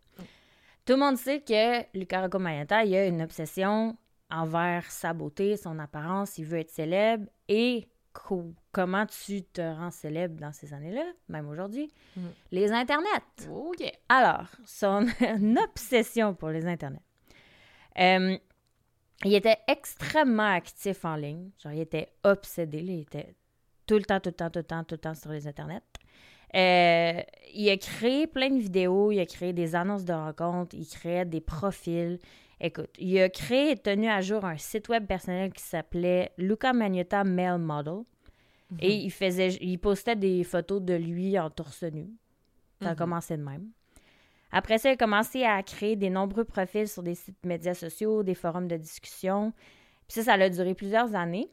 Tout 0.84 0.92
le 0.92 0.98
monde 1.00 1.16
sait 1.16 1.40
que 1.40 1.98
Luca 1.98 2.22
Rocco 2.22 2.38
Magnotta, 2.38 2.84
il 2.84 2.94
a 2.94 3.06
une 3.06 3.22
obsession 3.22 3.96
envers 4.30 4.88
sa 4.90 5.12
beauté, 5.12 5.56
son 5.56 5.78
apparence, 5.80 6.38
il 6.38 6.44
veut 6.44 6.58
être 6.58 6.70
célèbre. 6.70 7.26
Et 7.48 7.88
co- 8.12 8.54
comment 8.70 9.04
tu 9.06 9.42
te 9.42 9.60
rends 9.60 9.90
célèbre 9.90 10.38
dans 10.40 10.52
ces 10.52 10.72
années-là, 10.72 11.04
même 11.28 11.48
aujourd'hui? 11.48 11.90
Mhm. 12.16 12.30
Les 12.52 12.70
internets. 12.70 13.06
oh. 13.50 13.72
Alors, 14.08 14.46
son 14.64 15.06
obsession 15.64 16.34
pour 16.34 16.50
les 16.50 16.64
internets. 16.66 17.02
Euh, 17.98 18.38
il 19.24 19.34
était 19.34 19.58
extrêmement 19.66 20.52
actif 20.54 21.04
en 21.04 21.16
ligne. 21.16 21.50
Genre, 21.62 21.72
il 21.72 21.80
était 21.80 22.12
obsédé. 22.22 22.80
là. 22.82 22.92
Il 22.92 23.00
était 23.00 23.34
tout 23.86 23.94
le 23.94 24.02
temps, 24.04 24.20
tout 24.20 24.30
le 24.30 24.34
temps, 24.34 24.50
tout 24.50 24.58
le 24.58 24.64
temps, 24.64 24.84
tout 24.84 24.94
le 24.94 24.98
temps 24.98 25.14
sur 25.14 25.30
les 25.30 25.46
internets. 25.46 25.82
Euh, 26.54 27.20
il 27.54 27.68
a 27.70 27.76
créé 27.76 28.26
plein 28.26 28.50
de 28.50 28.58
vidéos, 28.60 29.12
il 29.12 29.20
a 29.20 29.26
créé 29.26 29.52
des 29.52 29.74
annonces 29.74 30.04
de 30.04 30.12
rencontres, 30.12 30.74
il 30.76 30.86
créait 30.86 31.24
des 31.24 31.40
profils. 31.40 32.18
Écoute, 32.60 32.90
il 32.98 33.18
a 33.20 33.28
créé 33.28 33.72
et 33.72 33.76
tenu 33.76 34.08
à 34.08 34.20
jour 34.20 34.44
un 34.44 34.56
site 34.56 34.88
web 34.88 35.06
personnel 35.06 35.52
qui 35.52 35.62
s'appelait 35.62 36.32
Luca 36.38 36.72
Magnotta 36.72 37.24
Male 37.24 37.58
Model. 37.58 38.02
Et 38.80 38.94
il 38.96 39.10
faisait, 39.12 39.50
il 39.60 39.78
postait 39.78 40.16
des 40.16 40.42
photos 40.42 40.82
de 40.82 40.94
lui 40.94 41.38
en 41.38 41.50
torse 41.50 41.84
nu. 41.84 42.08
Ça 42.82 42.88
a 42.88 42.92
Mhm. 42.92 42.96
commencé 42.96 43.36
de 43.36 43.42
même. 43.42 43.68
Après 44.50 44.78
ça, 44.78 44.88
il 44.88 44.92
a 44.92 44.96
commencé 44.96 45.44
à 45.44 45.62
créer 45.62 45.94
des 45.96 46.10
nombreux 46.10 46.44
profils 46.44 46.88
sur 46.88 47.02
des 47.02 47.14
sites 47.14 47.44
médias 47.44 47.74
sociaux, 47.74 48.22
des 48.22 48.34
forums 48.34 48.66
de 48.66 48.76
discussion. 48.76 49.52
Puis 50.08 50.14
ça, 50.20 50.22
ça 50.24 50.32
a 50.34 50.48
duré 50.48 50.74
plusieurs 50.74 51.14
années. 51.14 51.48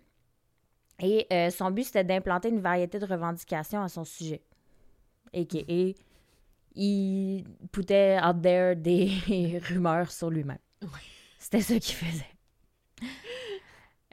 Et 0.99 1.25
euh, 1.31 1.49
son 1.49 1.71
but, 1.71 1.83
c'était 1.85 2.03
d'implanter 2.03 2.49
une 2.49 2.59
variété 2.61 2.99
de 2.99 3.05
revendications 3.05 3.81
à 3.81 3.89
son 3.89 4.03
sujet. 4.05 4.41
A.K.A. 5.33 5.93
il 6.75 7.43
poutait 7.71 8.19
out 8.23 8.41
there 8.41 8.75
des 8.75 9.59
rumeurs 9.67 10.11
sur 10.11 10.29
lui-même. 10.29 10.59
C'était 11.39 11.61
ça 11.61 11.79
qu'il 11.79 11.95
faisait. 11.95 12.25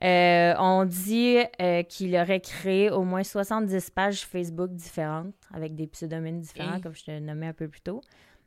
Euh, 0.02 0.54
on 0.58 0.86
dit 0.86 1.36
euh, 1.60 1.82
qu'il 1.82 2.16
aurait 2.16 2.40
créé 2.40 2.90
au 2.90 3.02
moins 3.04 3.22
70 3.22 3.90
pages 3.90 4.24
Facebook 4.24 4.70
différentes 4.72 5.34
avec 5.52 5.74
des 5.74 5.86
pseudonymes 5.86 6.40
différents, 6.40 6.78
Et- 6.78 6.80
comme 6.80 6.94
je 6.94 7.04
te 7.04 7.18
nommais 7.18 7.48
un 7.48 7.52
peu 7.52 7.68
plus 7.68 7.82
tôt. 7.82 8.00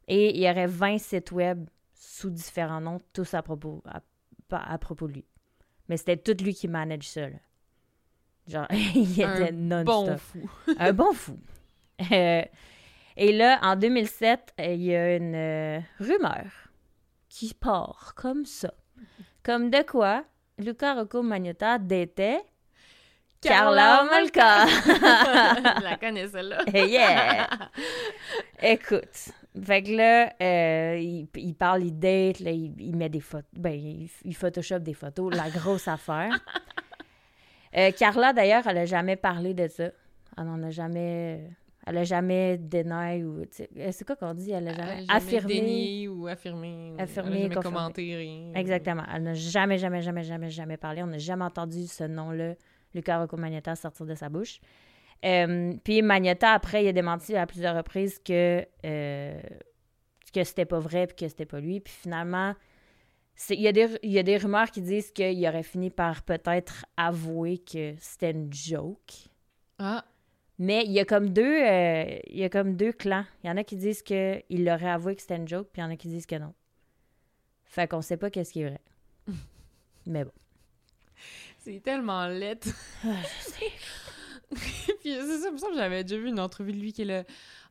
Et 0.07 0.35
il 0.35 0.41
y 0.41 0.49
aurait 0.49 0.65
20 0.67 0.97
sites 0.97 1.31
web 1.31 1.69
sous 1.93 2.31
différents 2.31 2.81
noms, 2.81 2.99
tous 3.13 3.35
à 3.35 3.43
propos, 3.43 3.83
à, 4.49 4.77
propos 4.79 5.07
de 5.07 5.13
lui. 5.13 5.25
Mais 5.87 5.97
c'était 5.97 6.17
tout 6.17 6.35
lui 6.43 6.55
qui 6.55 6.67
manage 6.67 7.07
ça. 7.07 7.29
là. 7.29 7.37
Genre, 8.47 8.67
il 8.95 9.11
était 9.13 9.49
Un 9.49 9.51
non-stop. 9.51 9.85
bon 9.85 10.17
fou. 10.17 10.49
Un 10.77 10.93
bon 10.93 11.13
fou. 11.13 11.37
Euh, 12.11 12.41
et 13.15 13.31
là, 13.31 13.59
en 13.61 13.75
2007, 13.75 14.53
euh, 14.59 14.65
il 14.73 14.81
y 14.83 14.95
a 14.95 15.15
une 15.15 15.35
euh, 15.35 15.79
rumeur 15.99 16.45
qui 17.29 17.53
part 17.53 18.13
comme 18.15 18.45
ça. 18.45 18.73
Comme 19.43 19.69
de 19.69 19.81
quoi 19.83 20.23
Luca 20.57 20.93
Rocco 20.95 21.21
Magnotta 21.23 21.77
datait 21.79 22.41
Carla 23.41 24.05
Molka. 24.05 24.65
Je 24.67 25.83
la 25.83 25.97
connais, 25.97 26.27
celle-là. 26.27 26.63
yeah! 26.73 27.47
Écoute, 28.61 29.31
fait 29.65 29.83
que 29.83 29.91
là, 29.91 30.33
euh, 30.41 30.97
il, 30.97 31.27
il 31.35 31.53
parle, 31.53 31.83
il 31.83 31.97
date, 31.99 32.39
là, 32.39 32.51
il, 32.51 32.73
il 32.79 32.95
met 32.95 33.09
des 33.09 33.19
photos, 33.19 33.49
ben, 33.53 33.73
il, 33.73 34.09
il 34.23 34.35
photoshop 34.35 34.79
des 34.79 34.93
photos, 34.93 35.35
la 35.35 35.49
grosse 35.49 35.87
affaire. 35.87 36.39
Euh, 37.75 37.91
Carla, 37.91 38.33
d'ailleurs, 38.33 38.67
elle 38.67 38.77
a 38.77 38.85
jamais 38.85 39.15
parlé 39.15 39.53
de 39.53 39.67
ça. 39.67 39.89
Elle 40.37 40.45
n'en 40.45 40.61
a 40.63 40.69
jamais... 40.69 41.49
Elle 41.85 41.97
a 41.97 42.03
jamais 42.05 42.57
deny 42.57 43.23
ou... 43.25 43.41
euh, 43.41 43.89
C'est 43.91 44.05
quoi 44.05 44.15
qu'on 44.15 44.33
dit? 44.33 44.51
Elle 44.51 44.69
a 44.69 44.73
jamais, 44.73 44.87
jamais 44.87 45.05
affirmé... 45.09 45.53
dénié 45.53 46.07
ou 46.07 46.27
affirmé. 46.27 46.93
Affirmé, 46.97 47.41
elle 47.41 47.51
jamais 47.51 47.61
commenté 47.61 48.15
rien. 48.15 48.53
Exactement. 48.55 49.03
Elle 49.13 49.23
n'a 49.23 49.33
jamais, 49.33 49.77
jamais, 49.77 50.01
jamais, 50.01 50.23
jamais, 50.23 50.49
jamais 50.49 50.77
parlé. 50.77 51.03
On 51.03 51.07
n'a 51.07 51.17
jamais 51.17 51.43
entendu 51.43 51.85
ce 51.87 52.05
nom-là, 52.05 52.53
Luca 52.93 53.19
Rocco 53.19 53.35
Magnotta, 53.35 53.75
sortir 53.75 54.05
de 54.05 54.15
sa 54.15 54.29
bouche. 54.29 54.61
Euh, 55.25 55.73
puis 55.83 56.01
Magnotta, 56.01 56.53
après, 56.53 56.85
il 56.85 56.87
a 56.87 56.93
démenti 56.93 57.35
à 57.35 57.45
plusieurs 57.45 57.75
reprises 57.75 58.17
que, 58.17 58.65
euh, 58.85 59.41
que 60.33 60.43
c'était 60.45 60.65
pas 60.65 60.79
vrai 60.79 61.07
puis 61.07 61.17
que 61.17 61.27
c'était 61.27 61.45
pas 61.45 61.59
lui. 61.59 61.81
Puis 61.81 61.93
finalement, 61.93 62.53
il 63.49 63.61
y, 63.61 63.67
a 63.67 63.71
des, 63.71 63.87
il 64.03 64.11
y 64.11 64.19
a 64.19 64.23
des 64.23 64.37
rumeurs 64.37 64.69
qui 64.71 64.81
disent 64.81 65.11
qu'il 65.11 65.45
aurait 65.47 65.63
fini 65.63 65.89
par 65.89 66.21
peut-être 66.23 66.85
avouer 66.97 67.57
que 67.57 67.93
c'était 67.99 68.31
une 68.31 68.53
joke. 68.53 69.13
Ah, 69.79 70.05
Mais 70.59 70.83
il 70.85 70.91
y 70.91 70.99
a 70.99 71.05
comme 71.05 71.29
deux, 71.29 71.43
euh, 71.63 72.19
il 72.27 72.37
y 72.37 72.43
a 72.43 72.49
comme 72.49 72.75
deux 72.75 72.91
clans. 72.93 73.25
Il 73.43 73.47
y 73.47 73.49
en 73.49 73.57
a 73.57 73.63
qui 73.63 73.75
disent 73.75 74.01
qu'il 74.03 74.43
l'aurait 74.49 74.89
avoué 74.89 75.15
que 75.15 75.21
c'était 75.21 75.35
une 75.37 75.47
joke, 75.47 75.67
puis 75.73 75.81
il 75.81 75.85
y 75.85 75.87
en 75.87 75.91
a 75.91 75.95
qui 75.97 76.07
disent 76.07 76.25
que 76.27 76.35
non. 76.35 76.53
Fait 77.65 77.87
qu'on 77.87 78.01
sait 78.01 78.17
pas 78.17 78.29
qu'est-ce 78.29 78.53
qui 78.53 78.61
est 78.61 78.69
vrai. 78.69 78.81
Mais 80.05 80.23
bon. 80.23 80.31
c'est 81.59 81.81
tellement 81.81 82.27
laid. 82.27 82.59
Puis 84.53 85.15
c'est 85.15 85.39
ça, 85.39 85.47
il 85.47 85.53
me 85.53 85.57
semble 85.57 85.71
que 85.73 85.79
j'avais 85.79 86.03
déjà 86.03 86.21
vu 86.21 86.27
une 86.29 86.39
entrevue 86.39 86.73
de 86.73 86.77
lui 86.77 86.93
qui 86.93 87.01
est 87.01 87.05
là. 87.05 87.23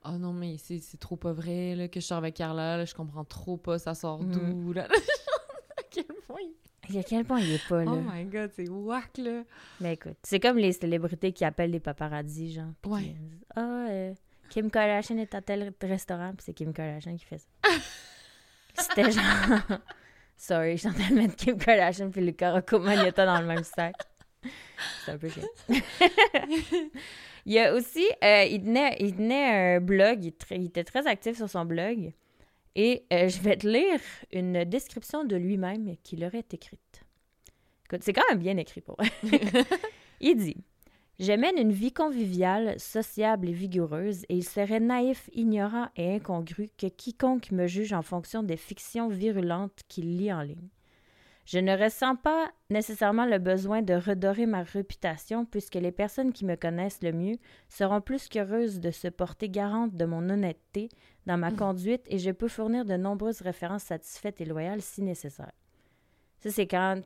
Oh 0.04 0.18
non, 0.18 0.32
mais 0.32 0.56
c'est 0.58 0.80
trop 0.98 1.14
pas 1.14 1.32
vrai 1.32 1.76
là, 1.76 1.86
que 1.86 2.00
je 2.00 2.04
sors 2.06 2.18
avec 2.18 2.34
Carla, 2.34 2.76
là, 2.78 2.84
je 2.84 2.92
comprends 2.94 3.24
trop 3.24 3.56
pas, 3.56 3.78
ça 3.78 3.94
sort 3.94 4.20
Mhm. 4.20 4.32
d'où. 4.64 4.72
là. 4.72 4.88
quel 5.92 6.04
point 6.26 6.40
il... 6.40 6.98
À 6.98 7.02
quel 7.02 7.24
point 7.24 7.40
il 7.40 7.54
est 7.54 7.68
pas 7.68 7.84
là? 7.84 7.92
Oh 7.92 8.00
my 8.12 8.24
god, 8.24 8.50
c'est 8.54 8.68
whack, 8.68 9.16
là. 9.18 9.44
Mais 9.80 9.94
écoute, 9.94 10.16
c'est 10.22 10.40
comme 10.40 10.58
les 10.58 10.72
célébrités 10.72 11.32
qui 11.32 11.44
appellent 11.44 11.70
les 11.70 11.80
paparazzis, 11.80 12.54
genre. 12.54 12.72
Ouais. 12.84 13.14
Ah, 13.54 13.86
euh, 13.88 14.14
Kim 14.50 14.70
Kardashian 14.70 15.16
est 15.18 15.34
à 15.34 15.40
tel 15.40 15.72
restaurant, 15.80 16.32
puis 16.36 16.44
c'est 16.44 16.52
Kim 16.52 16.72
Kardashian 16.72 17.16
qui 17.16 17.24
fait 17.24 17.38
ça. 17.38 17.46
C'était 18.82 19.12
genre. 19.12 19.22
Sorry, 20.36 20.72
je 20.72 20.80
suis 20.80 20.88
en 20.88 20.92
train 20.92 21.10
de 21.10 21.14
mettre 21.14 21.36
Kim 21.36 21.56
Kardashian 21.56 22.10
puis 22.10 22.20
Luca 22.20 22.52
Rocco 22.52 22.80
Magnotta 22.80 23.24
dans 23.24 23.40
le 23.40 23.46
même 23.46 23.64
sac. 23.64 23.94
C'est 25.04 25.12
un 25.12 25.18
peu 25.18 25.28
chiant. 25.28 25.46
il 27.46 27.52
y 27.52 27.60
a 27.60 27.72
aussi, 27.74 28.04
euh, 28.24 28.44
il, 28.44 28.62
tenait, 28.62 28.96
il 28.98 29.14
tenait 29.14 29.76
un 29.76 29.80
blog, 29.80 30.24
il, 30.24 30.34
il 30.50 30.66
était 30.66 30.84
très 30.84 31.06
actif 31.06 31.36
sur 31.36 31.48
son 31.48 31.64
blog. 31.64 32.12
Et 32.74 33.04
euh, 33.12 33.28
je 33.28 33.40
vais 33.40 33.56
te 33.56 33.66
lire 33.66 34.00
une 34.32 34.64
description 34.64 35.24
de 35.24 35.36
lui-même 35.36 35.96
qu'il 36.02 36.24
aurait 36.24 36.44
écrite. 36.52 37.02
Écoute, 37.86 38.02
c'est 38.02 38.12
quand 38.12 38.28
même 38.30 38.38
bien 38.38 38.56
écrit 38.56 38.80
pour 38.80 38.96
Il 40.20 40.36
dit 40.36 40.56
Je 41.20 41.32
mène 41.32 41.58
une 41.58 41.72
vie 41.72 41.92
conviviale, 41.92 42.78
sociable 42.80 43.48
et 43.48 43.52
vigoureuse, 43.52 44.22
et 44.30 44.36
il 44.36 44.44
serait 44.44 44.80
naïf, 44.80 45.28
ignorant 45.34 45.88
et 45.96 46.14
incongru 46.14 46.70
que 46.78 46.86
quiconque 46.86 47.50
me 47.50 47.66
juge 47.66 47.92
en 47.92 48.02
fonction 48.02 48.42
des 48.42 48.56
fictions 48.56 49.08
virulentes 49.08 49.80
qu'il 49.88 50.16
lit 50.16 50.32
en 50.32 50.40
ligne. 50.40 50.70
Je 51.44 51.58
ne 51.58 51.76
ressens 51.76 52.14
pas 52.16 52.50
nécessairement 52.70 53.26
le 53.26 53.38
besoin 53.38 53.82
de 53.82 53.94
redorer 53.94 54.46
ma 54.46 54.62
réputation 54.62 55.44
puisque 55.44 55.74
les 55.74 55.90
personnes 55.90 56.32
qui 56.32 56.44
me 56.44 56.54
connaissent 56.54 57.02
le 57.02 57.12
mieux 57.12 57.36
seront 57.68 58.00
plus 58.00 58.28
qu'heureuses 58.28 58.78
de 58.78 58.90
se 58.92 59.08
porter 59.08 59.48
garante 59.48 59.94
de 59.96 60.04
mon 60.04 60.28
honnêteté 60.30 60.88
dans 61.26 61.36
ma 61.38 61.50
conduite 61.50 62.02
et 62.08 62.18
je 62.18 62.30
peux 62.30 62.48
fournir 62.48 62.84
de 62.84 62.96
nombreuses 62.96 63.40
références 63.40 63.82
satisfaites 63.84 64.40
et 64.40 64.44
loyales 64.44 64.82
si 64.82 65.02
nécessaire. 65.02 65.50
Ça, 66.38 66.50
c'est 66.50 66.66
quand 66.68 67.00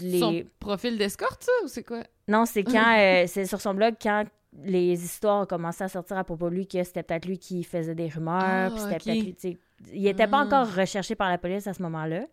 les... 0.00 0.18
Son 0.20 0.42
profil 0.58 0.96
d'escorte, 0.96 1.42
ça, 1.44 1.52
ou 1.64 1.68
c'est 1.68 1.84
quoi? 1.84 2.02
Non, 2.28 2.46
c'est 2.46 2.64
quand 2.64 2.94
euh, 2.98 3.24
c'est 3.26 3.44
sur 3.44 3.60
son 3.60 3.74
blog 3.74 3.94
quand 4.00 4.24
les 4.62 5.04
histoires 5.04 5.42
ont 5.42 5.46
commencé 5.46 5.84
à 5.84 5.88
sortir 5.88 6.16
à 6.16 6.24
propos 6.24 6.48
de 6.48 6.54
lui 6.54 6.66
que 6.66 6.82
c'était 6.82 7.02
peut-être 7.02 7.26
lui 7.26 7.38
qui 7.38 7.62
faisait 7.64 7.94
des 7.94 8.08
rumeurs, 8.08 8.40
Ah, 8.42 8.70
puis 8.70 8.80
c'était 8.80 8.94
ok. 8.94 9.02
peut-être 9.04 9.24
lui, 9.24 9.34
tu 9.34 9.40
sais, 9.52 9.58
il 9.92 10.02
n'était 10.04 10.28
pas 10.28 10.38
Ah. 10.40 10.44
encore 10.46 10.74
recherché 10.74 11.14
par 11.14 11.28
la 11.28 11.36
police 11.38 11.66
à 11.66 11.74
ce 11.74 11.82
moment-là. 11.82 12.26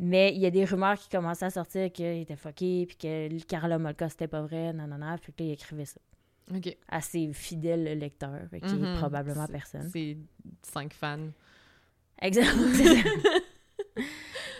Mais 0.00 0.32
il 0.32 0.38
y 0.40 0.46
a 0.46 0.50
des 0.50 0.64
rumeurs 0.64 0.96
qui 0.96 1.08
commençaient 1.08 1.46
à 1.46 1.50
sortir 1.50 1.90
qu'il 1.92 2.06
était 2.06 2.36
fucké, 2.36 2.86
puis 2.86 2.96
que 2.96 3.42
Carla 3.44 3.78
Molka, 3.78 4.08
c'était 4.08 4.28
pas 4.28 4.42
vrai, 4.42 4.72
non, 4.72 4.86
non, 4.86 4.96
non, 4.98 5.16
puis 5.20 5.32
là, 5.38 5.44
il 5.46 5.50
écrivait 5.52 5.84
ça 5.86 6.00
OK. 6.54 6.76
à 6.88 7.00
ses 7.00 7.32
fidèles 7.32 7.98
lecteurs, 7.98 8.48
qui 8.50 8.56
est 8.56 8.72
Mhm. 8.74 8.96
probablement 8.98 9.46
C'est- 9.46 9.52
personne. 9.52 9.90
C'est 9.92 10.16
cinq 10.62 10.92
fans. 10.94 11.28
Exactement. 12.22 12.62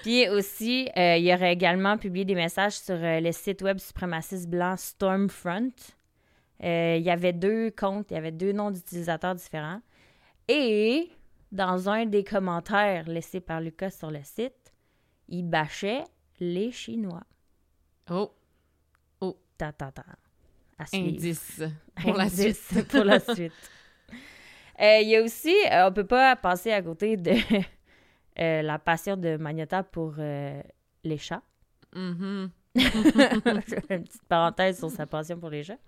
Puis 0.03 0.29
aussi, 0.29 0.89
euh, 0.97 1.17
il 1.17 1.33
aurait 1.33 1.53
également 1.53 1.99
publié 1.99 2.25
des 2.25 2.35
messages 2.35 2.75
sur 2.79 2.95
euh, 2.95 3.21
le 3.21 3.33
site 3.33 3.63
web 3.63 3.79
suprémaciste 3.79 4.49
blanc 4.49 4.77
Stormfront. 4.77 5.71
Euh, 6.63 6.97
il 6.99 7.05
y 7.05 7.11
avait 7.11 7.33
deux 7.33 7.71
comptes, 7.71 8.11
il 8.11 8.15
y 8.15 8.17
avait 8.17 8.33
deux 8.33 8.53
noms 8.53 8.71
d'utilisateurs 8.71 9.35
différents. 9.35 9.81
Et 10.49 11.09
dans 11.53 11.89
un 11.89 12.07
des 12.07 12.25
commentaires 12.25 13.09
laissés 13.09 13.41
par 13.41 13.61
Lucas 13.61 13.91
sur 13.91 14.11
le 14.11 14.21
site, 14.23 14.55
il 15.29 15.45
bâchait 15.45 16.05
les 16.41 16.71
Chinois. 16.71 17.25
Oh, 18.11 18.33
Ta, 19.59 19.73
ta, 19.73 19.91
ta. 19.91 20.05
À 20.79 20.85
indice 20.95 21.61
pour 22.01 22.15
la 22.15 22.29
suite. 22.31 22.89
pour 22.89 23.05
la 23.05 23.19
suite. 23.21 23.53
Euh, 24.81 25.01
Il 25.03 25.09
y 25.09 25.17
a 25.17 25.23
aussi, 25.25 25.53
euh, 25.73 25.89
on 25.89 25.93
peut 25.93 26.07
pas 26.07 26.37
passer 26.37 26.71
à 26.71 26.81
côté 26.81 27.17
de 27.17 27.33
euh, 28.39 28.63
la 28.63 28.79
passion 28.79 29.17
de 29.17 29.37
Magnota 29.37 29.83
pour 29.83 30.15
euh, 30.21 30.63
les 31.03 31.19
chats. 31.19 31.43
Je 31.93 32.49
fais 32.77 33.97
Une 33.97 34.05
petite 34.05 34.25
parenthèse 34.29 34.79
sur 34.79 34.89
sa 34.89 35.05
passion 35.05 35.37
pour 35.41 35.51
les 35.51 35.65
chats. 35.65 35.79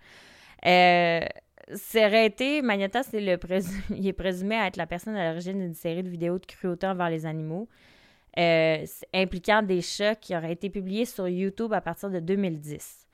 Aurait 0.65 2.27
été, 2.27 2.63
Magnota, 2.63 3.05
c'est 3.05 3.21
le 3.21 3.39
il 3.91 4.09
est 4.09 4.13
présumé 4.13 4.57
à 4.57 4.67
être 4.67 4.77
la 4.77 4.89
personne 4.89 5.15
à 5.15 5.29
l'origine 5.31 5.61
d'une 5.61 5.75
série 5.75 6.03
de 6.03 6.09
vidéos 6.09 6.41
de 6.41 6.47
cruauté 6.47 6.89
envers 6.89 7.11
les 7.11 7.27
animaux, 7.27 7.69
euh, 8.39 8.85
impliquant 9.13 9.63
des 9.63 9.81
chats 9.83 10.15
qui 10.15 10.37
auraient 10.37 10.53
été 10.53 10.71
publiés 10.71 11.05
sur 11.05 11.29
YouTube 11.29 11.73
à 11.73 11.81
partir 11.81 12.11
de 12.11 12.21
2010. 12.21 13.07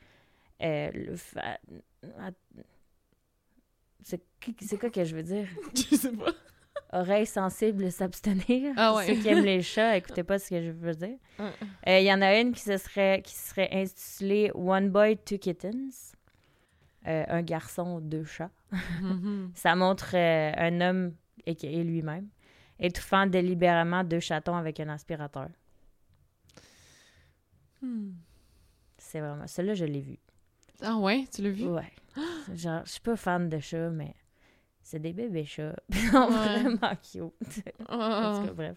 Euh, 0.62 0.90
fa- 1.16 1.58
C'est 4.60 4.78
quoi 4.78 4.90
que 4.90 5.04
je 5.04 5.16
veux 5.16 5.22
dire? 5.22 5.46
Je 5.74 5.96
sais 5.96 6.12
pas. 6.12 6.32
Oreilles 6.92 7.26
sensibles 7.26 7.90
s'abstenir. 7.90 8.72
Ah 8.76 8.94
ouais. 8.94 9.06
Ceux 9.06 9.14
qui 9.20 9.28
aiment 9.28 9.44
les 9.44 9.60
chats, 9.62 9.96
écoutez 9.96 10.22
pas 10.22 10.38
ce 10.38 10.50
que 10.50 10.62
je 10.62 10.70
veux 10.70 10.94
dire. 10.94 11.16
Euh, 11.40 11.98
Il 11.98 12.04
y 12.04 12.12
en 12.12 12.22
a 12.22 12.38
une 12.40 12.52
qui 12.52 12.60
se 12.60 12.76
serait, 12.76 13.22
qui 13.24 13.34
serait 13.34 13.68
intitulée 13.72 14.50
One 14.54 14.90
Boy, 14.90 15.16
Two 15.18 15.38
Kittens. 15.38 16.12
Un 17.04 17.42
garçon, 17.42 18.00
deux 18.00 18.24
chats. 18.24 18.50
Mhm. 19.02 19.50
Ça 19.54 19.74
montre 19.76 20.14
un 20.16 20.80
homme, 20.80 21.12
et 21.46 21.54
lui-même, 21.84 22.28
étouffant 22.78 23.26
délibérément 23.26 24.04
deux 24.04 24.20
chatons 24.20 24.56
avec 24.56 24.80
un 24.80 24.88
aspirateur. 24.88 25.48
Hmm. 27.82 28.12
C'est 28.98 29.20
vraiment... 29.20 29.46
Celui-là, 29.46 29.74
je 29.74 29.84
l'ai 29.84 30.00
vu. 30.00 30.18
Ah 30.82 30.96
ouais, 30.96 31.24
tu 31.32 31.42
l'as 31.42 31.50
vu? 31.50 31.66
Ouais. 31.68 31.92
Genre, 32.54 32.82
je 32.84 32.90
suis 32.92 33.00
pas 33.00 33.16
fan 33.16 33.48
de 33.48 33.58
chats, 33.58 33.90
mais 33.90 34.14
c'est 34.82 34.98
des 35.00 35.12
bébés 35.12 35.44
chats. 35.44 35.76
Ils 35.90 35.96
sont 36.10 36.16
Ouais. 36.28 36.62
vraiment 36.62 36.96
cute. 37.02 37.64
En 37.88 37.98
Ah. 38.00 38.38
tout 38.40 38.46
cas, 38.48 38.52
bref. 38.54 38.76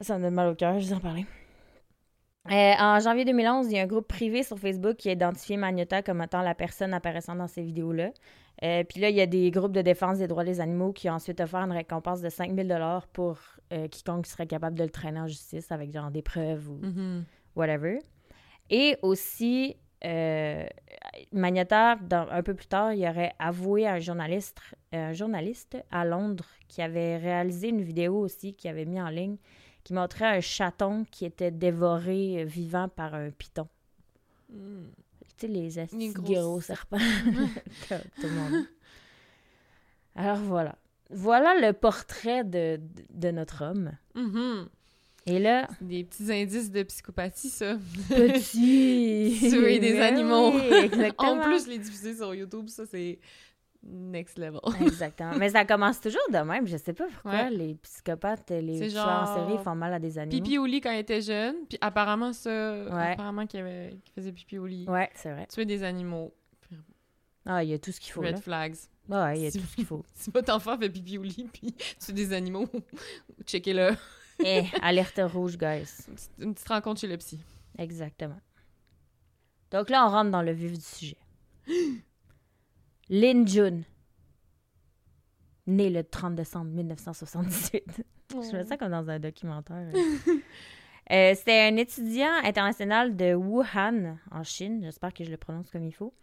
Ça 0.00 0.16
me 0.16 0.22
donne 0.22 0.34
mal 0.34 0.48
au 0.48 0.54
cœur, 0.54 0.78
je 0.78 0.86
vous 0.86 0.92
en 0.94 1.00
parler. 1.00 1.26
Euh, 2.48 2.72
en 2.78 2.98
janvier 3.00 3.24
2011, 3.26 3.66
il 3.66 3.72
y 3.76 3.78
a 3.78 3.82
un 3.82 3.86
groupe 3.86 4.08
privé 4.08 4.42
sur 4.42 4.58
Facebook 4.58 4.96
qui 4.96 5.10
a 5.10 5.12
identifié 5.12 5.56
Magnota 5.58 6.02
comme 6.02 6.22
étant 6.22 6.40
la 6.40 6.54
personne 6.54 6.94
apparaissant 6.94 7.34
dans 7.36 7.46
ces 7.46 7.62
vidéos-là. 7.62 8.12
Euh, 8.62 8.82
Puis 8.84 9.00
là, 9.00 9.10
il 9.10 9.16
y 9.16 9.20
a 9.20 9.26
des 9.26 9.50
groupes 9.50 9.72
de 9.72 9.82
défense 9.82 10.18
des 10.18 10.26
droits 10.26 10.44
des 10.44 10.60
animaux 10.60 10.92
qui 10.92 11.10
ont 11.10 11.14
ensuite 11.14 11.40
offert 11.40 11.60
une 11.60 11.72
récompense 11.72 12.22
de 12.22 12.28
5000 12.30 12.66
dollars 12.66 13.06
pour 13.08 13.38
euh, 13.72 13.88
quiconque 13.88 14.26
serait 14.26 14.46
capable 14.46 14.76
de 14.78 14.84
le 14.84 14.90
traîner 14.90 15.20
en 15.20 15.26
justice 15.28 15.70
avec 15.70 15.92
genre 15.92 16.10
des 16.10 16.22
preuves 16.22 16.68
ou 16.70 16.78
Mhm. 16.82 17.24
whatever. 17.56 17.98
Et 18.70 18.96
aussi, 19.02 19.76
Magnota, 21.32 21.96
dans- 21.96 22.26
un 22.30 22.42
peu 22.42 22.54
plus 22.54 22.66
tard, 22.66 22.94
il 22.94 23.06
aurait 23.06 23.32
avoué 23.38 23.86
à 23.86 23.92
un 23.94 23.98
journaliste, 23.98 24.60
un 24.92 25.12
journaliste 25.12 25.76
à 25.90 26.04
Londres 26.04 26.46
qui 26.68 26.80
avait 26.82 27.16
réalisé 27.18 27.68
une 27.68 27.82
vidéo 27.82 28.18
aussi, 28.18 28.54
qui 28.54 28.68
avait 28.68 28.86
mis 28.86 29.00
en 29.00 29.08
ligne, 29.08 29.36
qui 29.84 29.92
montrait 29.94 30.36
un 30.36 30.40
chaton 30.40 31.04
qui 31.10 31.24
était 31.24 31.50
dévoré 31.50 32.42
euh, 32.42 32.44
vivant 32.44 32.88
par 32.88 33.14
un 33.14 33.30
python. 33.30 33.68
Hmm. 34.52 34.84
Tu 35.38 35.46
sais, 35.46 35.48
les 35.48 35.78
astis 35.78 36.12
gros 36.12 36.34
gros 36.34 36.60
serpents. 36.60 36.98
tout 37.88 38.22
le 38.22 38.30
monde. 38.30 38.66
Alors 40.14 40.38
voilà. 40.38 40.76
Voilà 41.10 41.54
le 41.60 41.72
portrait 41.72 42.44
de, 42.44 42.76
de, 42.76 43.04
de 43.10 43.30
notre 43.30 43.64
homme. 43.64 43.92
Mhm. 44.14 44.68
Et 45.26 45.38
là, 45.38 45.68
Des 45.80 46.04
petits 46.04 46.32
indices 46.32 46.70
de 46.70 46.82
psychopathie, 46.82 47.50
ça. 47.50 47.76
petit. 48.08 49.36
Tuer 49.50 49.78
des 49.78 50.00
animaux. 50.00 50.52
oui, 50.54 50.62
exactement. 50.84 51.32
En 51.32 51.40
plus, 51.40 51.66
les 51.66 51.78
diffuser 51.78 52.14
sur 52.16 52.34
YouTube, 52.34 52.68
ça, 52.68 52.84
c'est 52.86 53.18
next 53.82 54.38
level. 54.38 54.60
Exactement. 54.80 55.32
Mais 55.36 55.50
ça 55.50 55.64
commence 55.64 56.00
toujours 56.00 56.20
de 56.32 56.38
même. 56.38 56.66
Je 56.66 56.76
sais 56.76 56.92
pas 56.92 57.06
pourquoi 57.08 57.32
Ouais. 57.32 57.50
les 57.50 57.74
psychopathes, 57.76 58.50
les 58.50 58.90
tueurs 58.90 59.08
en 59.08 59.34
série 59.34 59.62
font 59.64 59.74
mal 59.74 59.92
à 59.94 59.98
des 59.98 60.18
animaux. 60.18 60.42
Pipi 60.44 60.58
au 60.58 60.66
lit 60.66 60.80
quand 60.80 60.90
il 60.92 60.98
était 60.98 61.20
jeune, 61.22 61.54
puis 61.68 61.78
apparemment, 61.80 62.32
ça, 62.32 62.50
Ouais. 62.84 63.12
apparemment 63.12 63.46
qu'il, 63.46 63.60
avait- 63.60 63.98
qu'il 64.04 64.12
faisait 64.14 64.32
pipi 64.32 64.58
au 64.58 64.66
lit. 64.66 64.86
Ouais, 64.88 65.08
c'est 65.14 65.30
vrai. 65.32 65.46
Tuer 65.46 65.64
des 65.64 65.82
animaux. 65.82 66.34
Ah, 67.46 67.64
il 67.64 67.70
y 67.70 67.74
a 67.74 67.78
tout 67.78 67.90
ce 67.90 67.98
qu'il 68.00 68.12
faut. 68.12 68.20
Red 68.20 68.32
Là. 68.36 68.40
flags. 68.40 68.74
Ouais, 69.08 69.38
il 69.38 69.42
y 69.44 69.46
a 69.46 69.50
Si- 69.52 69.58
tout 69.60 69.66
ce 69.66 69.74
qu'il 69.76 69.86
faut. 69.86 70.04
Si 70.14 70.30
votre 70.30 70.52
enfant 70.54 70.76
fait 70.78 70.90
pipi 70.90 71.16
au 71.16 71.22
lit, 71.22 71.48
puis 71.52 71.74
tue 72.04 72.12
des 72.12 72.32
animaux, 72.34 72.68
checkez-le. 73.46 73.96
Eh, 74.44 74.64
alerte 74.82 75.20
rouge, 75.24 75.56
guys. 75.56 75.88
Une 76.38 76.54
petite 76.54 76.68
rencontre 76.68 77.00
chez 77.00 77.06
le 77.06 77.16
psy. 77.16 77.40
Exactement. 77.78 78.38
Donc 79.70 79.88
là, 79.90 80.06
on 80.06 80.10
rentre 80.10 80.30
dans 80.30 80.42
le 80.42 80.52
vif 80.52 80.72
du 80.74 80.80
sujet. 80.84 81.16
Lin 83.10 83.44
Jun, 83.44 83.82
né 85.66 85.90
le 85.90 86.04
30 86.04 86.36
décembre 86.36 86.70
1978. 86.70 87.84
Je 88.32 88.48
fais 88.50 88.64
ça 88.64 88.76
comme 88.76 88.92
dans 88.92 89.08
un 89.10 89.18
documentaire. 89.18 89.88
Euh, 91.12 91.34
C'était 91.34 91.62
un 91.62 91.76
étudiant 91.76 92.30
international 92.44 93.16
de 93.16 93.34
Wuhan, 93.34 94.16
en 94.30 94.44
Chine. 94.44 94.80
J'espère 94.84 95.12
que 95.12 95.24
je 95.24 95.30
le 95.32 95.36
prononce 95.38 95.68
comme 95.68 95.82
il 95.82 95.90
faut. 95.90 96.14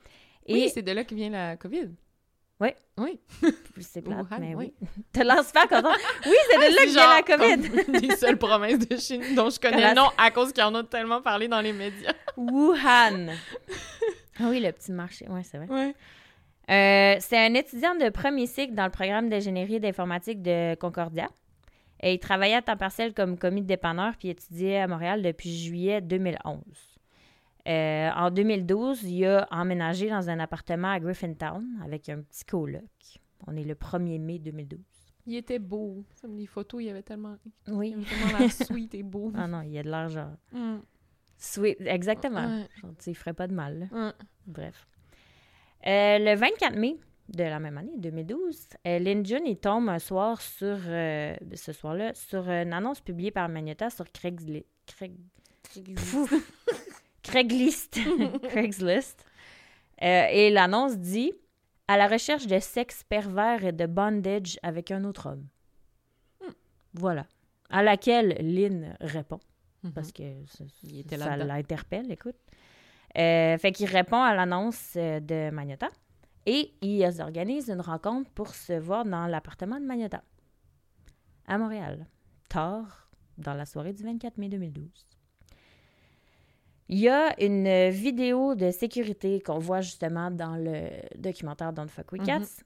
Oui, 0.48 0.70
c'est 0.74 0.82
de 0.82 0.94
là 0.94 1.04
que 1.04 1.14
vient 1.14 1.30
la 1.30 1.58
COVID. 1.58 1.90
Ouais. 2.62 2.74
Oui. 2.98 3.20
c'est 3.82 4.02
plate, 4.02 4.20
Wuhan, 4.20 4.40
mais 4.40 4.56
oui. 4.56 4.74
oui. 4.80 4.88
T'as 5.12 5.26
l'air 5.26 5.44
super 5.44 5.68
content. 5.68 5.92
Oui, 6.26 6.36
c'est 6.50 6.58
de 6.58 6.74
là 6.74 6.86
que 6.86 6.90
vient 6.90 7.16
la 7.18 7.22
COVID. 7.60 7.84
comme 7.86 8.00
des 8.00 8.16
seules 8.16 8.38
provinces 8.38 8.88
de 8.88 8.96
Chine 8.96 9.36
dont 9.36 9.50
je 9.50 9.60
connais 9.60 9.90
le 9.90 9.94
nom 9.94 10.08
à 10.18 10.32
cause 10.32 10.54
qu'ils 10.54 10.64
en 10.64 10.74
ont 10.74 10.86
tellement 10.86 11.22
parlé 11.22 11.50
dans 11.50 11.60
les 11.60 11.74
médias. 11.74 12.14
Wuhan. 12.38 13.28
Ah 14.40 14.48
oui, 14.48 14.62
le 14.62 14.72
petit 14.72 14.94
marché. 14.94 15.26
Oui, 15.30 15.42
c'est 15.44 15.58
vrai. 15.58 15.68
Ouais. 15.68 15.96
Euh, 16.70 17.16
c'est 17.20 17.38
un 17.38 17.54
étudiant 17.54 17.96
de 17.96 18.10
premier 18.10 18.46
cycle 18.46 18.74
dans 18.74 18.86
le 18.86 18.92
programme 18.92 19.30
d'ingénierie 19.30 19.80
d'informatique 19.80 20.42
de 20.42 20.76
Concordia. 20.76 21.30
Et 22.02 22.14
il 22.14 22.20
travaillait 22.20 22.56
à 22.56 22.62
temps 22.62 22.78
partiel 22.78 23.14
comme 23.14 23.38
commis 23.40 23.62
de 23.62 23.68
dépanneur 23.68 24.16
puis 24.18 24.30
étudiait 24.30 24.80
à 24.80 24.88
Montréal 24.88 25.22
depuis 25.22 25.50
juillet 25.58 26.02
2011. 26.02 26.60
Euh, 27.68 28.10
en 28.16 28.32
2012, 28.32 29.04
il 29.04 29.26
a 29.26 29.48
emménagé 29.52 30.10
dans 30.10 30.30
un 30.30 30.40
appartement 30.40 30.90
à 30.92 31.00
Griffintown 31.00 31.66
avec 31.84 32.08
un 32.10 32.22
petit 32.22 32.46
coloc. 32.46 32.84
On 33.48 33.56
est 33.56 33.64
le 33.64 33.74
1er 33.76 34.20
mai 34.20 34.40
2012. 34.40 34.80
Il 35.26 35.36
était 35.36 35.60
beau. 35.60 36.04
Les 36.28 36.46
photos, 36.46 36.82
il 36.84 36.90
avait 36.90 37.02
tellement, 37.02 37.36
il 37.68 37.74
Oui. 37.74 37.94
avait 37.94 38.04
tellement 38.06 38.40
l'air 38.40 38.52
sweet 38.52 38.94
et 38.96 39.04
beau. 39.04 39.32
Ah 39.36 39.48
non, 39.48 39.62
il 39.62 39.72
y 39.72 39.80
a 39.80 39.84
de 39.84 39.90
l'argent. 39.90 40.32
Mm. 40.54 40.78
Sweet, 41.38 41.82
exactement. 41.82 42.46
Ouais. 42.48 42.68
Genre, 42.82 42.92
il 43.06 43.16
ferait 43.16 43.34
pas 43.34 43.48
de 43.48 43.54
mal. 43.54 43.90
Bref. 44.46 44.88
Euh, 45.88 46.20
le 46.20 46.36
24 46.36 46.76
mai 46.76 46.98
de 47.30 47.44
la 47.44 47.60
même 47.60 47.78
année, 47.78 47.94
2012, 47.98 48.68
euh, 48.88 49.00
Lin 49.00 49.24
Jun, 49.24 49.42
il 49.46 49.58
tombe 49.58 49.90
un 49.90 50.00
soir 50.00 50.42
sur, 50.42 50.78
euh, 50.88 51.36
ce 51.56 51.74
soir-là, 51.74 52.14
sur 52.14 52.50
une 52.50 52.74
annonce 52.74 53.02
publiée 53.02 53.32
par 53.32 53.50
Magneta 53.50 53.90
sur 53.90 54.10
Craigslist. 54.12 54.66
Craig... 54.86 55.14
Craigslist. 57.24 58.00
Craigslist. 58.44 59.26
Euh, 60.02 60.28
et 60.32 60.50
l'annonce 60.50 60.98
dit 60.98 61.34
«À 61.88 61.98
la 61.98 62.08
recherche 62.08 62.48
de 62.48 62.60
sexe 62.60 63.04
pervers 63.04 63.66
et 63.66 63.72
de 63.72 63.86
bondage 63.86 64.60
avec 64.64 64.92
un 64.92 65.04
autre 65.04 65.30
homme. 65.30 65.48
Voilà. 66.94 67.26
À 67.70 67.84
laquelle 67.84 68.38
Lynn 68.40 68.96
répond 69.02 69.40
Mhm. 69.84 69.94
parce 69.94 70.12
que 70.12 70.24
ça, 71.18 71.38
l'interpelle, 71.38 72.12
écoute. 72.12 72.36
Euh, 73.18 73.58
fait 73.58 73.72
qu'il 73.72 73.88
répond 73.88 74.22
à 74.22 74.36
l'annonce 74.36 74.94
euh, 74.96 75.20
de 75.20 75.50
Magnota 75.50 75.90
et 76.46 76.74
il 76.82 77.04
organise 77.20 77.70
une 77.70 77.82
rencontre 77.82 78.30
pour 78.32 78.54
se 78.54 78.74
voir 78.74 79.06
dans 79.06 79.26
l'appartement 79.26 79.80
de 79.80 79.86
Magnota 79.86 80.24
à 81.48 81.58
Montréal, 81.58 82.06
tard 82.48 83.10
dans 83.38 83.54
la 83.54 83.66
soirée 83.66 83.94
du 83.94 84.04
24 84.04 84.38
mai 84.38 84.50
2012. 84.50 85.08
Il 86.90 87.00
y 87.00 87.10
a 87.10 87.42
une 87.44 87.90
vidéo 87.90 88.56
de 88.56 88.72
sécurité 88.72 89.42
qu'on 89.42 89.60
voit 89.60 89.82
justement 89.82 90.32
dans 90.32 90.56
le 90.56 90.90
documentaire 91.18 91.74
Don't 91.74 91.90
Fuck 91.90 92.12
With 92.14 92.24
Cats 92.24 92.64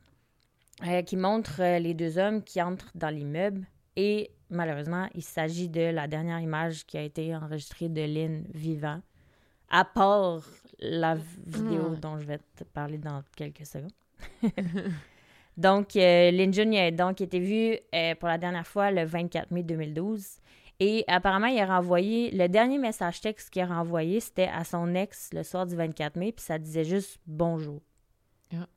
euh, 0.85 1.01
qui 1.01 1.15
montre 1.15 1.79
les 1.79 1.93
deux 1.93 2.17
hommes 2.17 2.43
qui 2.43 2.61
entrent 2.61 2.91
dans 2.93 3.09
l'immeuble 3.09 3.65
et 3.95 4.31
malheureusement, 4.49 5.07
il 5.15 5.23
s'agit 5.23 5.69
de 5.69 5.81
la 5.81 6.07
dernière 6.07 6.39
image 6.39 6.85
qui 6.85 6.97
a 6.97 7.01
été 7.01 7.35
enregistrée 7.35 7.89
de 7.89 8.01
Lynn 8.01 8.45
vivant, 8.53 9.01
à 9.71 9.86
part 9.86 10.43
la 10.79 11.15
v- 11.15 11.23
vidéo 11.47 11.95
dont 11.95 12.19
je 12.19 12.25
vais 12.25 12.39
te 12.55 12.63
parler 12.63 12.97
dans 12.97 13.23
quelques 13.36 13.65
secondes. 13.65 13.91
donc, 15.57 15.95
euh, 15.95 16.29
Lynn 16.31 16.53
Jun 16.53 16.73
a 16.73 16.91
donc 16.91 17.21
été 17.21 17.39
vue 17.39 17.77
euh, 17.95 18.15
pour 18.15 18.27
la 18.27 18.38
dernière 18.38 18.67
fois 18.67 18.91
le 18.91 19.03
24 19.05 19.49
mai 19.51 19.63
2012. 19.63 20.38
Et 20.79 21.03
apparemment, 21.07 21.47
il 21.47 21.60
a 21.60 21.67
renvoyé, 21.67 22.31
le 22.31 22.47
dernier 22.47 22.79
message 22.79 23.21
texte 23.21 23.51
qu'il 23.51 23.62
a 23.62 23.67
renvoyé, 23.67 24.19
c'était 24.19 24.47
à 24.47 24.63
son 24.63 24.95
ex 24.95 25.31
le 25.31 25.43
soir 25.43 25.65
du 25.67 25.75
24 25.75 26.15
mai, 26.15 26.31
puis 26.31 26.43
ça 26.43 26.57
disait 26.57 26.84
juste 26.84 27.19
bonjour. 27.27 27.81
Ah. 28.53 28.67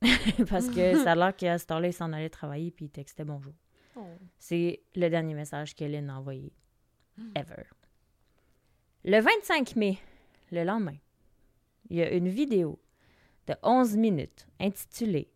Parce 0.48 0.68
que 0.68 0.94
ça 1.04 1.12
a 1.12 1.14
l'air 1.14 1.36
qu'à 1.36 1.58
ce 1.58 1.66
temps-là, 1.66 1.88
il 1.88 1.92
s'en 1.92 2.12
allait 2.12 2.30
travailler, 2.30 2.70
puis 2.70 2.86
il 2.86 2.90
textait 2.90 3.24
bonjour. 3.24 3.52
Oh. 3.96 4.06
C'est 4.38 4.80
le 4.94 5.08
dernier 5.08 5.34
message 5.34 5.74
que 5.74 5.84
Lynn 5.84 6.08
a 6.10 6.18
envoyé. 6.18 6.52
Ever. 7.34 7.64
Le 9.06 9.20
25 9.20 9.76
mai, 9.76 9.98
le 10.50 10.64
lendemain, 10.64 10.96
il 11.90 11.96
y 11.98 12.02
a 12.02 12.10
une 12.12 12.28
vidéo 12.28 12.78
de 13.46 13.54
11 13.62 13.96
minutes 13.96 14.46
intitulée 14.60 15.28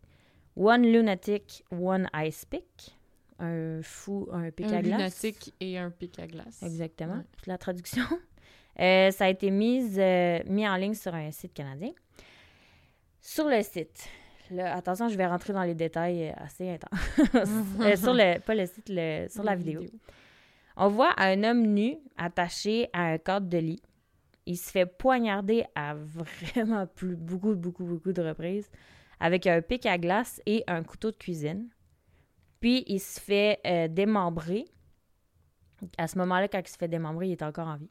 One 0.57 0.83
Lunatic, 0.83 1.63
One 1.71 2.09
Ice 2.15 2.43
Pick. 2.45 2.97
Un 3.39 3.81
fou, 3.81 4.27
un 4.31 4.51
pic 4.51 4.67
Un 4.67 4.73
à 4.73 4.81
glace. 4.81 4.97
lunatique 5.23 5.53
et 5.59 5.77
un 5.77 5.89
pic 5.89 6.19
à 6.19 6.27
glace. 6.27 6.61
Exactement. 6.61 7.15
Ouais. 7.15 7.23
La 7.47 7.57
traduction. 7.57 8.03
Euh, 8.79 9.11
ça 9.11 9.25
a 9.25 9.27
été 9.29 9.51
mise, 9.51 9.97
euh, 9.99 10.39
mis 10.47 10.65
en 10.67 10.77
ligne 10.77 10.93
sur 10.93 11.13
un 11.13 11.29
site 11.31 11.53
canadien. 11.53 11.91
Sur 13.19 13.49
le 13.49 13.61
site, 13.63 14.07
là, 14.49 14.77
attention, 14.77 15.09
je 15.09 15.17
vais 15.17 15.25
rentrer 15.27 15.51
dans 15.51 15.63
les 15.63 15.75
détails 15.75 16.29
euh, 16.29 16.33
assez 16.37 16.69
intenses. 16.69 17.99
Sur 18.01 18.13
le, 18.13 18.39
pas 18.39 18.55
le 18.55 18.65
site, 18.65 18.87
le- 18.87 19.27
sur 19.29 19.43
la 19.43 19.55
vidéo. 19.55 19.81
On 20.77 20.87
voit 20.87 21.13
un 21.17 21.43
homme 21.43 21.67
nu 21.67 21.97
attaché 22.17 22.89
à 22.93 23.03
un 23.03 23.17
cadre 23.17 23.47
de 23.47 23.57
lit. 23.57 23.81
Il 24.45 24.57
se 24.57 24.71
fait 24.71 24.85
poignarder 24.85 25.65
à 25.75 25.95
vraiment 25.95 26.87
plus, 26.87 27.15
beaucoup, 27.15 27.55
beaucoup, 27.55 27.85
beaucoup 27.85 28.11
de 28.11 28.21
reprises 28.21 28.69
avec 29.19 29.45
un 29.45 29.61
pic 29.61 29.85
à 29.85 29.97
glace 29.97 30.41
et 30.45 30.63
un 30.67 30.83
couteau 30.83 31.11
de 31.11 31.17
cuisine. 31.17 31.69
Puis 32.59 32.83
il 32.87 32.99
se 32.99 33.19
fait 33.19 33.59
euh, 33.65 33.87
démembrer. 33.87 34.65
À 35.97 36.07
ce 36.07 36.17
moment-là, 36.19 36.47
quand 36.47 36.59
il 36.59 36.67
se 36.67 36.77
fait 36.77 36.87
démembrer, 36.87 37.27
il 37.27 37.31
est 37.31 37.43
encore 37.43 37.67
en 37.67 37.77
vie. 37.77 37.89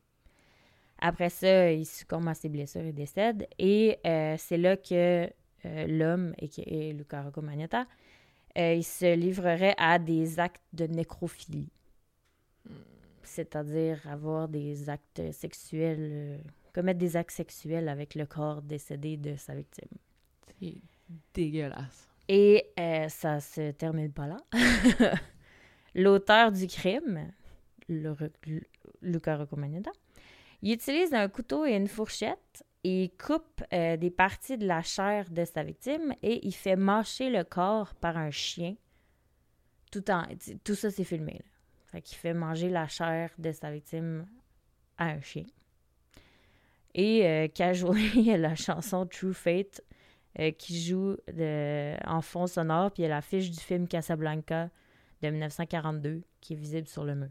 Après 1.00 1.30
ça, 1.30 1.72
il 1.72 1.86
succombe 1.86 2.28
à 2.28 2.34
ses 2.34 2.48
blessures 2.48 2.82
et 2.82 2.92
décède. 2.92 3.48
Et 3.58 3.98
euh, 4.06 4.34
c'est 4.38 4.58
là 4.58 4.76
que 4.76 5.28
euh, 5.64 5.86
l'homme, 5.86 6.34
et 6.38 6.92
Luca 6.92 7.22
Rocco 7.22 7.40
Magnotta, 7.40 7.86
euh, 8.58 8.74
il 8.74 8.84
se 8.84 9.14
livrerait 9.14 9.74
à 9.78 9.98
des 9.98 10.38
actes 10.38 10.62
de 10.72 10.86
nécrophilie. 10.86 11.70
C'est-à-dire 13.22 14.00
avoir 14.08 14.48
des 14.48 14.88
actes 14.88 15.22
sexuels, 15.32 15.98
euh, 16.00 16.38
commettre 16.74 16.98
des 16.98 17.16
actes 17.16 17.30
sexuels 17.30 17.88
avec 17.88 18.14
le 18.14 18.26
corps 18.26 18.62
décédé 18.62 19.16
de 19.16 19.36
sa 19.36 19.54
victime. 19.54 19.88
C'est 20.60 20.76
dégueulasse. 21.34 22.08
Et 22.28 22.66
euh, 22.78 23.08
ça 23.08 23.40
se 23.40 23.70
termine 23.72 24.12
pas 24.12 24.26
là. 24.26 24.36
L'auteur 25.94 26.52
du 26.52 26.66
crime, 26.66 27.32
le, 27.88 28.14
le- 28.46 28.62
Luca 29.02 29.36
Roccomagnata, 29.36 29.90
il 30.62 30.72
utilise 30.72 31.12
un 31.14 31.28
couteau 31.28 31.64
et 31.66 31.72
une 31.74 31.88
fourchette 31.88 32.64
et 32.84 33.04
il 33.04 33.10
coupe 33.10 33.62
euh, 33.72 33.96
des 33.96 34.10
parties 34.10 34.56
de 34.58 34.66
la 34.66 34.82
chair 34.82 35.28
de 35.30 35.44
sa 35.44 35.62
victime 35.64 36.14
et 36.22 36.46
il 36.46 36.52
fait 36.54 36.76
mâcher 36.76 37.30
le 37.30 37.44
corps 37.44 37.94
par 37.94 38.16
un 38.16 38.30
chien. 38.30 38.74
Tout, 39.90 40.08
en, 40.10 40.24
tout 40.62 40.74
ça, 40.76 40.90
c'est 40.90 41.04
filmé. 41.04 41.32
Là. 41.32 41.49
Fait 41.90 42.00
qu'il 42.02 42.16
fait 42.18 42.34
manger 42.34 42.68
la 42.68 42.86
chair 42.86 43.30
de 43.38 43.50
sa 43.52 43.70
victime 43.70 44.26
à 44.98 45.06
un 45.06 45.20
chien. 45.20 45.44
Et 46.94 47.26
euh, 47.26 47.48
il 48.14 48.20
y 48.22 48.32
a 48.32 48.36
la 48.38 48.54
chanson 48.54 49.06
True 49.06 49.32
Fate 49.34 49.80
euh, 50.38 50.50
qui 50.52 50.80
joue 50.80 51.16
de- 51.32 51.96
en 52.08 52.20
fond 52.20 52.46
sonore, 52.46 52.90
puis 52.92 53.02
il 53.02 53.06
y 53.06 53.06
a 53.06 53.10
l'affiche 53.14 53.50
du 53.50 53.58
film 53.60 53.86
Casablanca 53.88 54.70
de 55.22 55.28
1942 55.30 56.22
qui 56.40 56.52
est 56.54 56.56
visible 56.56 56.86
sur 56.88 57.04
le 57.04 57.14
mur. 57.14 57.30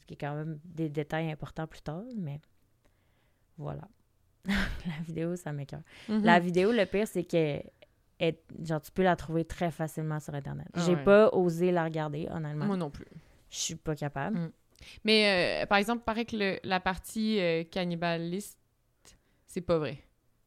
Ce 0.00 0.06
qui 0.06 0.14
est 0.14 0.16
quand 0.16 0.34
même 0.34 0.58
des 0.64 0.88
détails 0.88 1.30
importants 1.30 1.66
plus 1.68 1.80
tard, 1.82 2.02
mais 2.16 2.40
voilà. 3.56 3.88
la 4.44 5.02
vidéo, 5.04 5.36
ça 5.36 5.52
m'écoeure. 5.52 5.82
Mhm. 6.08 6.24
La 6.24 6.40
vidéo, 6.40 6.72
le 6.72 6.84
pire, 6.86 7.06
c'est 7.06 7.22
que 7.24 7.62
est- 8.18 8.42
genre, 8.64 8.80
tu 8.80 8.90
peux 8.90 9.02
la 9.04 9.14
trouver 9.16 9.44
très 9.44 9.70
facilement 9.70 10.18
sur 10.18 10.34
Internet. 10.34 10.66
Ah 10.74 10.80
J'ai 10.84 10.94
ouais. 10.96 11.04
pas 11.04 11.30
osé 11.32 11.70
la 11.70 11.84
regarder, 11.84 12.28
honnêtement. 12.30 12.66
Moi 12.66 12.76
non 12.76 12.90
plus. 12.90 13.06
Je 13.52 13.58
suis 13.58 13.74
pas 13.76 13.94
capable. 13.94 14.38
Mm. 14.38 14.52
Mais 15.04 15.62
euh, 15.62 15.66
par 15.66 15.78
exemple, 15.78 16.02
paraît 16.04 16.24
que 16.24 16.36
le- 16.36 16.58
la 16.64 16.80
partie 16.80 17.38
euh, 17.38 17.62
cannibaliste, 17.64 18.58
c'est 19.46 19.60
pas 19.60 19.78
vrai. 19.78 20.02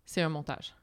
C'est 0.06 0.22
un 0.22 0.30
montage. 0.30 0.76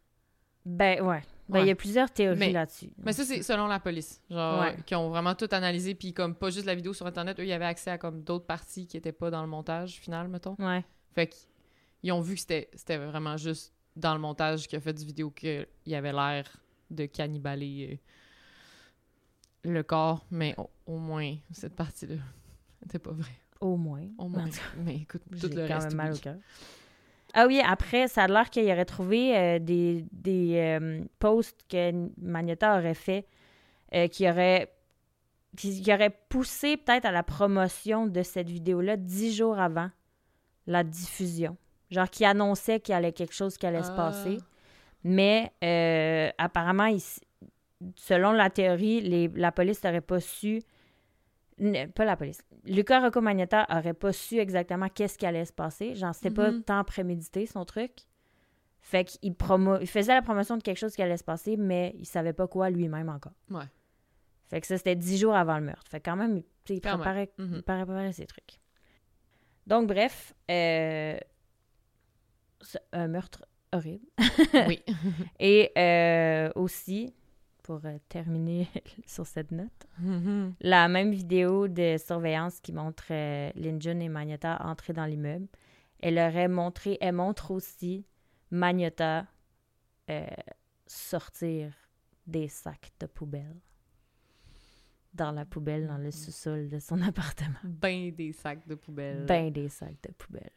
Ben, 0.64 1.02
ouais. 1.02 1.22
Ben, 1.48 1.61
il 1.61 1.66
y 1.66 1.70
a 1.70 1.74
plusieurs 1.74 2.11
théories 2.11 2.52
là-dessus. 2.52 2.90
Mais 2.98 3.12
ça, 3.12 3.24
c'est 3.24 3.42
selon 3.42 3.66
la 3.66 3.78
police. 3.80 4.22
Genre, 4.30 4.61
Ouais. 4.61 4.76
qui 4.87 4.94
ont 4.94 5.11
vraiment 5.11 5.35
tout 5.35 5.48
analysé, 5.50 5.94
puis 5.94 6.14
comme 6.14 6.35
pas 6.35 6.48
juste 6.50 6.64
la 6.66 6.74
vidéo 6.74 6.94
sur 6.94 7.04
Internet, 7.06 7.38
eux, 7.40 7.44
ils 7.44 7.52
avaient 7.52 7.66
accès 7.66 7.90
à 7.90 7.98
comme 7.98 8.22
d'autres 8.22 8.46
parties 8.46 8.87
qui 8.87 8.96
étaient 8.96 9.12
pas 9.12 9.30
dans 9.30 9.42
le 9.42 9.48
montage 9.48 9.96
final, 9.98 10.28
mettons. 10.28 10.54
Ouais. 10.61 10.82
Fait 11.14 11.28
qu'ils 11.28 12.12
ont 12.12 12.20
vu 12.20 12.35
que 12.35 12.40
c'était 12.40 12.70
c'était 12.74 12.96
vraiment 12.96 13.37
juste 13.37 13.74
dans 13.96 14.14
le 14.14 14.20
montage 14.20 14.66
qui 14.68 14.76
a 14.76 14.80
fait 14.80 14.94
du 14.94 15.04
vidéo 15.04 15.30
qu'il 15.30 15.66
y 15.85 15.94
avait 15.94 16.12
l'air 16.12 16.44
de 16.90 17.04
cannibaler 17.06 17.90
euh, 17.92 17.96
le 19.64 19.83
corps, 19.83 20.25
mais 20.31 20.55
au, 20.59 20.70
au 20.87 20.98
moins, 20.98 21.35
cette 21.53 21.75
partie-là 21.77 22.16
n'était 22.83 22.98
pas 22.98 23.12
vraie. 23.12 23.31
Au 23.61 23.77
moins. 23.77 24.03
Au 24.18 24.29
moins. 24.29 24.46
Mais 24.85 24.96
écoute, 24.96 25.22
tout 25.40 25.46
le 25.48 25.68
quand 25.68 25.75
reste, 25.75 25.88
même 25.88 25.96
mal 25.96 26.12
au 26.14 26.16
cœur. 26.18 26.37
Ah 27.35 27.46
oui, 27.46 27.61
après, 27.64 28.09
ça 28.09 28.25
a 28.25 28.27
l'air 28.27 28.51
qu'il 28.51 28.64
aurait 28.70 28.85
trouvé 28.85 29.37
euh, 29.37 29.59
des, 29.59 30.05
des 30.12 30.57
euh, 30.57 31.05
posts 31.18 31.61
que 31.68 32.09
Magneta 32.20 32.77
aurait 32.79 32.92
fait 32.94 33.27
euh, 33.94 34.07
qui 34.09 34.29
aurait 34.29 34.70
qui, 35.57 35.81
qui 35.81 35.92
aurait 35.94 36.14
poussé 36.29 36.77
peut-être 36.77 37.05
à 37.05 37.11
la 37.12 37.22
promotion 37.22 38.07
de 38.07 38.22
cette 38.22 38.48
vidéo-là 38.51 38.96
dix 38.96 39.35
jours 39.35 39.59
avant 39.59 39.90
la 40.66 40.83
diffusion. 40.83 41.57
Genre 41.90 42.11
qui 42.11 42.25
annonçait 42.25 42.81
qu'il 42.81 42.94
y 42.94 42.96
allait 42.96 43.12
quelque 43.12 43.35
chose 43.35 43.57
qui 43.57 43.66
allait 43.66 43.83
se 43.83 43.90
Ah. 43.92 43.96
passer. 43.96 44.38
Mais 45.05 45.53
apparemment, 46.38 46.87
il 46.87 47.01
selon 47.97 48.33
la 48.33 48.51
théorie, 48.51 49.01
les- 49.01 49.29
la 49.29 49.53
police 49.53 49.83
n'aurait 49.85 50.01
pas 50.01 50.21
su. 50.21 50.62
n- 51.59 51.90
Pas 51.92 52.05
la 52.05 52.16
police. 52.16 52.42
Luca 52.64 53.01
Rocco 53.01 53.21
Magnetta 53.21 53.66
aurait 53.71 53.95
pas 53.95 54.12
su 54.12 54.38
exactement 54.38 54.88
qu'est-ce 54.88 55.16
qui 55.18 55.27
allait 55.27 55.45
se 55.45 55.53
passer. 55.53 55.95
Genre, 55.95 56.14
c'était 56.14 56.31
pas 56.35 56.51
Mhm. 56.51 56.62
tant 56.64 56.83
prémédité 56.85 57.47
son 57.47 57.64
truc. 57.64 57.92
Fait 58.81 59.05
qu'il 59.05 59.35
promo... 59.35 59.79
il 59.81 59.87
faisait 59.87 60.14
la 60.14 60.23
promotion 60.23 60.57
de 60.57 60.62
quelque 60.62 60.79
chose 60.79 60.95
qui 60.95 61.03
allait 61.03 61.16
se 61.16 61.23
passer, 61.25 61.57
mais 61.57 61.95
il 61.99 62.07
savait 62.07 62.33
pas 62.33 62.49
quoi 62.49 62.68
lui-même 62.71 63.09
encore. 63.09 63.33
Ouais. 63.51 63.64
Fait 64.49 64.61
que 64.61 64.66
ça, 64.66 64.77
c'était 64.77 64.97
dix 64.97 65.18
jours 65.18 65.35
avant 65.37 65.57
le 65.59 65.64
meurtre. 65.64 65.88
Fait 65.90 66.01
que 66.01 66.11
quand 66.11 66.16
même, 66.16 66.42
il 66.68 66.81
préparait, 66.81 67.31
il 67.38 67.62
préparait 67.62 68.12
ses 68.12 68.27
trucs. 68.27 68.59
Donc, 69.66 69.87
bref, 69.87 70.35
euh, 70.51 71.16
un 72.92 73.09
meurtre 73.09 73.45
horrible. 73.73 74.07
Oui. 74.66 74.83
Et 75.40 75.71
euh, 75.79 76.51
aussi, 76.55 77.14
pour 77.62 77.81
euh, 77.85 77.98
terminer 78.09 78.68
sur 79.07 79.27
cette 79.27 79.51
note, 79.53 79.87
Mhm. 79.98 80.55
la 80.61 80.88
même 80.88 81.12
vidéo 81.12 81.68
de 81.68 81.96
surveillance 81.98 82.61
qui 82.61 82.72
montre 82.72 83.05
euh, 83.11 83.51
Linjun 83.55 84.01
et 84.01 84.09
Magnota 84.09 84.61
entrer 84.64 84.92
dans 84.92 85.05
l'immeuble, 85.07 85.46
elle 86.01 86.18
aurait 86.18 86.48
montré, 86.48 86.98
elle 87.01 87.14
montre 87.14 87.51
aussi 87.53 88.05
Magnota 88.51 89.27
euh, 90.11 90.27
sortir 90.87 91.72
des 92.27 92.48
sacs 92.48 92.92
de 93.01 93.07
poubelle 93.07 93.57
dans 95.14 95.31
la 95.31 95.44
poubelle, 95.44 95.87
dans 95.87 95.98
le 95.98 96.11
sous-sol 96.11 96.68
de 96.68 96.79
son 96.79 97.01
appartement. 97.03 97.59
ben 97.64 98.11
des 98.12 98.33
sacs 98.33 98.66
de 98.66 98.75
poubelle. 98.75 99.27
Ben 99.27 99.51
des 99.53 99.68
sacs 99.68 100.01
de 100.03 100.12
poubelle. 100.12 100.51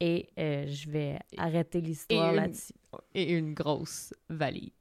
Et 0.00 0.30
euh, 0.38 0.66
je 0.66 0.88
vais 0.90 1.18
arrêter 1.36 1.80
l'histoire 1.82 2.32
là-dessus. 2.32 2.72
Et 3.14 3.32
une 3.34 3.52
grosse 3.52 4.14
valise. 4.30 4.72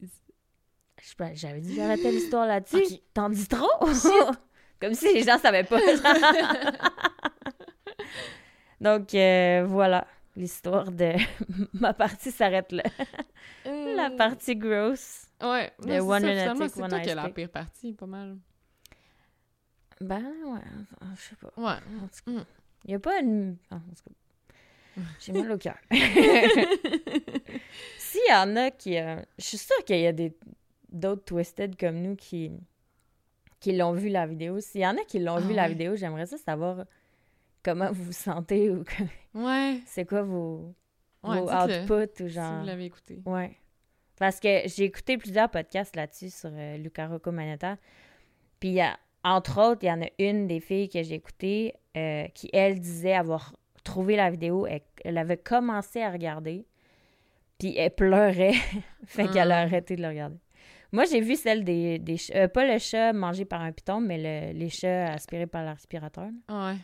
J'avais 1.33 1.61
dit 1.61 1.75
j'arrêtais 1.75 2.11
l'histoire 2.11 2.45
là-dessus. 2.45 2.99
T'en 3.13 3.29
dis 3.29 3.47
trop? 3.47 3.67
Comme 4.81 4.93
si 4.93 5.13
les 5.13 5.23
gens 5.23 5.37
savaient 5.37 5.63
pas. 5.63 5.79
Donc, 8.81 9.13
euh, 9.13 9.65
voilà. 9.67 10.07
L'histoire 10.35 10.89
de 10.91 11.13
ma 11.73 11.93
partie 11.93 12.31
s'arrête 12.31 12.71
là. 12.71 12.83
La 13.65 14.09
partie 14.11 14.55
grosse. 14.55 15.25
Ouais. 15.41 15.71
C'est 15.83 15.99
one 15.99 16.23
lunatic, 16.25 16.69
c'est 16.73 16.87
toi 16.87 16.99
qui 17.01 17.09
as 17.09 17.15
la 17.15 17.29
pire 17.29 17.49
partie, 17.49 17.91
pas 17.93 18.05
mal. 18.05 18.37
Ben, 19.99 20.23
ouais. 20.45 20.61
Je 21.15 21.21
sais 21.21 21.35
pas. 21.35 21.51
Ouais. 21.57 21.77
Mm. 22.33 22.39
Il 22.85 22.91
y 22.91 22.93
a 22.95 22.99
pas 22.99 23.19
une. 23.19 23.57
ah, 23.69 23.75
en 23.75 23.79
tout 23.79 24.03
cas, 24.07 25.03
J'ai 25.19 25.33
mal 25.33 25.51
au 25.51 25.57
cœur. 25.57 25.75
S'il 27.97 28.21
y 28.29 28.33
en 28.33 28.55
a 28.55 28.71
qui. 28.71 28.97
euh, 28.97 29.21
Je 29.37 29.43
suis 29.45 29.57
sûre 29.57 29.83
qu'il 29.85 29.99
y 29.99 30.07
a 30.07 30.13
des 30.13 30.33
d'autres 30.91 31.23
twisted 31.25 31.75
comme 31.77 32.01
nous 32.01 32.15
qui 32.15 32.51
qui 33.59 33.75
l'ont 33.75 33.91
vu 33.91 34.07
la 34.09 34.25
vidéo. 34.25 34.59
S'il 34.61 34.81
y 34.81 34.87
en 34.87 34.95
a 34.97 35.03
qui 35.05 35.19
l'ont 35.19 35.35
Ah 35.35 35.41
vu 35.41 35.53
la 35.53 35.67
vidéo, 35.67 35.95
j'aimerais 35.95 36.25
ça 36.25 36.37
savoir 36.37 36.85
comment 37.61 37.91
vous 37.91 38.05
vous 38.05 38.11
sentez 38.13 38.69
ou 38.69 38.83
que- 38.85 39.03
Ouais. 39.37 39.81
c'est 39.85 40.05
quoi 40.05 40.21
vos, 40.21 40.73
Ouais, 41.23 41.39
vos 41.41 41.49
dites-le. 41.49 41.81
outputs 41.81 42.23
ou 42.23 42.27
Si 42.29 42.33
genre. 42.35 42.59
vous 42.61 42.65
l'avez 42.65 42.85
écouté. 42.85 43.21
Ouais. 43.25 43.57
Parce 44.17 44.39
que 44.39 44.61
j'ai 44.65 44.85
écouté 44.85 45.17
plusieurs 45.17 45.49
podcasts 45.49 45.95
là-dessus 45.95 46.29
sur 46.29 46.49
euh, 46.53 46.77
Luca 46.77 47.07
Rocco 47.07 47.31
Manetta. 47.33 47.77
Puis, 48.61 48.69
il 48.69 48.75
y 48.75 48.81
a- 48.81 48.97
entre 49.25 49.59
autres, 49.61 49.83
il 49.83 49.87
y 49.87 49.91
en 49.91 50.01
a 50.01 50.07
une 50.19 50.47
des 50.47 50.61
filles 50.61 50.87
que 50.89 51.03
j'ai 51.03 51.15
écoutées 51.15 51.73
euh, 51.97 52.27
qui, 52.33 52.49
elle, 52.53 52.79
disait 52.79 53.13
avoir 53.13 53.53
trouvé 53.83 54.15
la 54.15 54.29
vidéo. 54.31 54.65
Elle, 54.67 54.81
elle 55.03 55.17
avait 55.17 55.37
commencé 55.37 56.01
à 56.01 56.11
regarder. 56.11 56.65
Puis, 57.57 57.75
elle 57.77 57.91
pleurait. 57.93 58.53
fait 59.05 59.27
qu'elle 59.29 59.51
a 59.51 59.57
Ah. 59.59 59.61
arrêté 59.63 59.97
de 59.97 60.01
le 60.01 60.07
regarder. 60.07 60.37
Moi, 60.91 61.05
j'ai 61.05 61.21
vu 61.21 61.35
celle 61.35 61.63
des, 61.63 61.99
des 61.99 62.17
chats. 62.17 62.33
euh, 62.35 62.47
pas 62.47 62.65
le 62.65 62.79
chat 62.79 63.13
mangé 63.13 63.45
par 63.45 63.61
un 63.61 63.71
python, 63.71 64.01
mais 64.01 64.17
le- 64.17 64.57
les 64.57 64.69
chats 64.69 65.11
aspirés 65.13 65.45
par 65.47 65.63
l'aspirateur. 65.63 66.29
Ouais. 66.49 66.75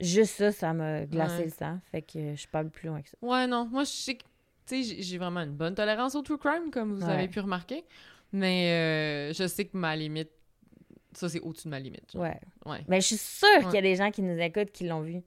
Juste 0.00 0.36
ça, 0.36 0.52
ça 0.52 0.72
m'a 0.72 1.04
glacé 1.06 1.38
Ouais. 1.38 1.44
le 1.46 1.50
sang. 1.50 1.78
Fait 1.90 2.02
que 2.02 2.34
je 2.34 2.46
parle 2.48 2.70
plus 2.70 2.88
loin 2.88 3.02
que 3.02 3.08
ça. 3.08 3.16
Ouais, 3.20 3.46
non. 3.46 3.66
Moi, 3.70 3.84
je 3.84 3.90
sais 3.90 4.14
que. 4.14 4.22
Tu 4.66 4.82
sais, 4.84 4.96
j'ai- 5.02 5.18
vraiment 5.18 5.40
une 5.40 5.54
bonne 5.56 5.74
tolérance 5.74 6.14
au 6.14 6.22
true 6.22 6.38
crime, 6.38 6.70
comme 6.70 6.94
vous 6.94 7.06
Ouais. 7.06 7.12
avez 7.12 7.28
pu 7.28 7.40
remarquer. 7.40 7.84
Mais 8.32 8.70
euh, 8.70 9.32
je 9.32 9.46
sais 9.46 9.64
que 9.64 9.76
ma 9.76 9.96
limite. 9.96 10.30
Ça, 11.12 11.28
c'est 11.28 11.40
au-dessus 11.40 11.64
de 11.64 11.70
ma 11.70 11.80
limite. 11.80 12.12
genre. 12.12 12.22
Ouais. 12.22 12.38
Ouais. 12.66 12.84
Mais 12.86 13.00
je 13.00 13.06
suis 13.06 13.16
sûre 13.16 13.58
qu'il 13.64 13.74
y 13.74 13.78
a 13.78 13.82
des 13.82 13.96
gens 13.96 14.10
qui 14.10 14.22
nous 14.22 14.38
écoutent 14.38 14.70
qui 14.72 14.86
l'ont 14.86 15.00
vu. 15.00 15.22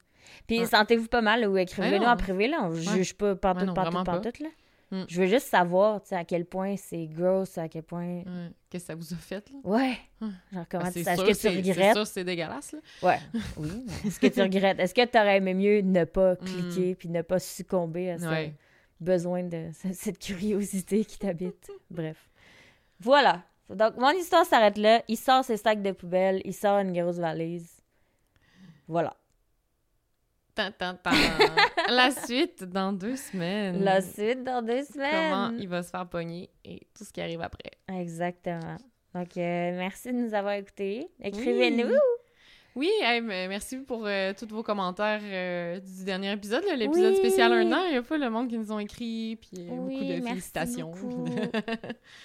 Puis 0.48 0.66
sentez-vous 0.68 1.08
pas 1.08 1.22
mal 1.22 1.46
ou 1.48 1.58
écrivez-nous 1.58 2.04
non. 2.06 2.10
en 2.12 2.16
privé, 2.16 2.48
là. 2.48 2.60
On 2.64 2.72
juge 2.76 3.16
pas 3.16 3.36
partout, 3.36 3.74
partout, 3.74 4.04
partout, 4.04 4.44
là. 4.44 4.50
Mm. 4.91 5.04
Je 5.08 5.21
veux 5.21 5.27
juste 5.27 5.47
savoir, 5.47 6.01
tu 6.01 6.10
sais, 6.10 6.15
à 6.15 6.25
quel 6.25 6.45
point 6.45 6.75
c'est 6.75 7.08
gross, 7.08 7.58
à 7.58 7.69
quel 7.69 7.84
point... 7.84 8.17
Ouais. 8.19 8.51
Qu'est-ce 8.69 8.84
que 8.84 8.88
ça 8.88 8.95
vous 8.95 9.13
a 9.13 9.15
fait, 9.17 9.49
là? 9.49 9.58
Ouais. 9.63 9.97
Ouais. 10.21 10.27
Genre, 10.51 10.65
comment 10.69 10.84
Ben, 10.84 10.91
tu 10.91 11.04
sûr 11.04 11.15
que 11.15 11.27
tu 11.30 11.34
c'est- 11.34 11.49
C'est 11.49 11.56
regrettes? 11.56 11.95
sûr, 11.95 12.08
c'est 12.08 12.23
dégueulasse, 12.25 12.73
là. 12.73 12.80
Ouais. 13.01 13.19
Oui. 13.58 13.69
Est-ce 14.06 14.19
que 14.19 14.27
tu 14.27 14.41
regrettes? 14.41 14.80
Est-ce 14.80 14.93
que 14.93 15.06
tu 15.06 15.17
aurais 15.17 15.38
aimé 15.38 15.54
mieux 15.54 15.80
ne 15.82 16.04
pas 16.04 16.34
Mm. 16.34 16.38
cliquer 16.38 16.95
puis 16.95 17.10
ne 17.10 17.21
pas 17.21 17.39
succomber 17.39 18.12
à 18.12 18.19
ce 18.19 18.25
Ouais. 18.27 18.54
besoin 18.99 19.43
de 19.43 19.69
ce- 19.82 19.93
cette 19.93 20.19
curiosité 20.19 21.06
qui 21.06 21.17
t'habite? 21.19 21.71
Bref. 21.89 22.30
Voilà. 22.99 23.43
Donc, 23.69 23.95
mon 23.97 24.12
histoire 24.12 24.45
s'arrête 24.45 24.77
là. 24.77 25.01
Il 25.08 25.15
sort 25.17 25.45
ses 25.45 25.56
sacs 25.56 25.82
de 25.82 25.91
poubelle. 25.93 26.41
Il 26.43 26.54
sort 26.54 26.80
une 26.80 26.91
grosse 26.91 27.15
valise. 27.17 27.82
Voilà. 28.89 29.15
La 31.90 32.12
suite 32.12 32.64
dans 32.64 32.94
deux 32.94 33.16
semaines. 33.16 33.84
La 33.84 34.02
suite 34.02 34.44
dans 34.44 34.62
deux 34.62 34.84
semaines. 34.84 35.32
Comment 35.32 35.58
il 35.58 35.68
va 35.68 35.84
se 35.84 35.90
faire 35.90 36.08
pogner 36.08 36.50
et 36.66 36.88
tout 36.98 37.04
ce 37.04 37.12
qui 37.12 37.22
arrive 37.22 37.42
après. 37.42 37.72
Exactement. 37.88 38.78
Donc, 39.14 39.36
euh, 39.38 39.78
merci 39.78 40.12
de 40.12 40.18
nous 40.18 40.34
avoir 40.34 40.54
écoutés. 40.54 41.08
Écrivez-nous. 41.22 41.96
Oui, 42.74 42.90
hey, 43.02 43.20
merci 43.20 43.80
pour 43.80 44.06
euh, 44.06 44.32
tous 44.38 44.48
vos 44.48 44.64
commentaires 44.64 45.20
euh, 45.22 45.80
du 45.82 46.06
dernier 46.06 46.32
épisode, 46.32 46.64
l'épisode 46.78 47.12
Oui. 47.14 47.18
spécial 47.18 47.52
un 47.52 47.70
an. 47.74 47.84
Il 47.90 47.96
y 47.96 47.98
a 47.98 48.02
pas 48.02 48.18
le 48.18 48.30
monde 48.30 48.48
qui 48.48 48.58
nous 48.58 48.72
ont 48.72 48.80
écrit, 48.80 49.36
puis 49.42 49.68
euh, 49.68 49.72
Oui, 49.72 50.00
beaucoup 50.00 50.06
de 50.06 50.28
félicitations. 50.30 50.92
beaucoup. 51.02 51.26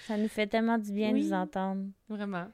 Ça 0.07 0.15
nous 0.15 0.29
fait 0.29 0.47
tellement 0.47 0.77
du 0.77 0.93
bien 0.93 1.11
de 1.11 1.17
vous 1.19 1.33
entendre. 1.33 1.83
Vraiment. 2.07 2.45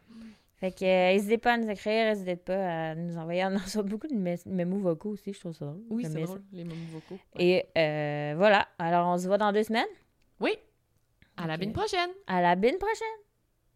Fait 0.64 0.72
que, 0.72 0.86
euh, 0.86 1.12
n'hésitez 1.12 1.38
pas 1.38 1.56
à 1.56 1.58
nous 1.58 1.70
écrire, 1.70 2.06
n'hésitez 2.06 2.38
pas 2.38 2.92
à 2.92 2.96
nous 2.96 3.18
envoyer. 3.18 3.44
On 3.44 3.54
en 3.56 3.58
reçoit 3.58 3.84
beaucoup 3.84 4.08
de 4.08 4.14
mé- 4.16 4.42
mémos 4.48 4.82
vocaux 4.82 5.10
aussi, 5.10 5.34
je 5.34 5.40
trouve 5.42 5.52
ça 5.52 5.66
drôle. 5.66 5.82
Oui, 5.90 6.04
c'est 6.04 6.22
drôle, 6.22 6.42
les 6.54 6.64
moments 6.64 6.86
vocaux. 6.94 7.20
Ouais. 7.36 7.44
Et 7.46 7.66
euh, 7.78 8.36
voilà. 8.38 8.70
Alors, 8.80 9.10
on 9.10 9.18
se 9.18 9.28
voit 9.28 9.38
dans 9.38 9.52
deux 9.52 9.64
semaines. 9.64 9.84
Oui, 10.40 10.52
à 11.36 11.48
la 11.48 11.58
bine 11.58 11.74
prochaine. 11.74 12.12
À 12.28 12.42
la 12.42 12.56
bine 12.56 12.78
prochaine. 12.78 13.18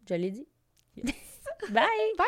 Je 0.09 0.13
l'ai 0.15 0.31
dit. 0.31 0.47
Bye. 1.71 1.83
Bye. 2.17 2.27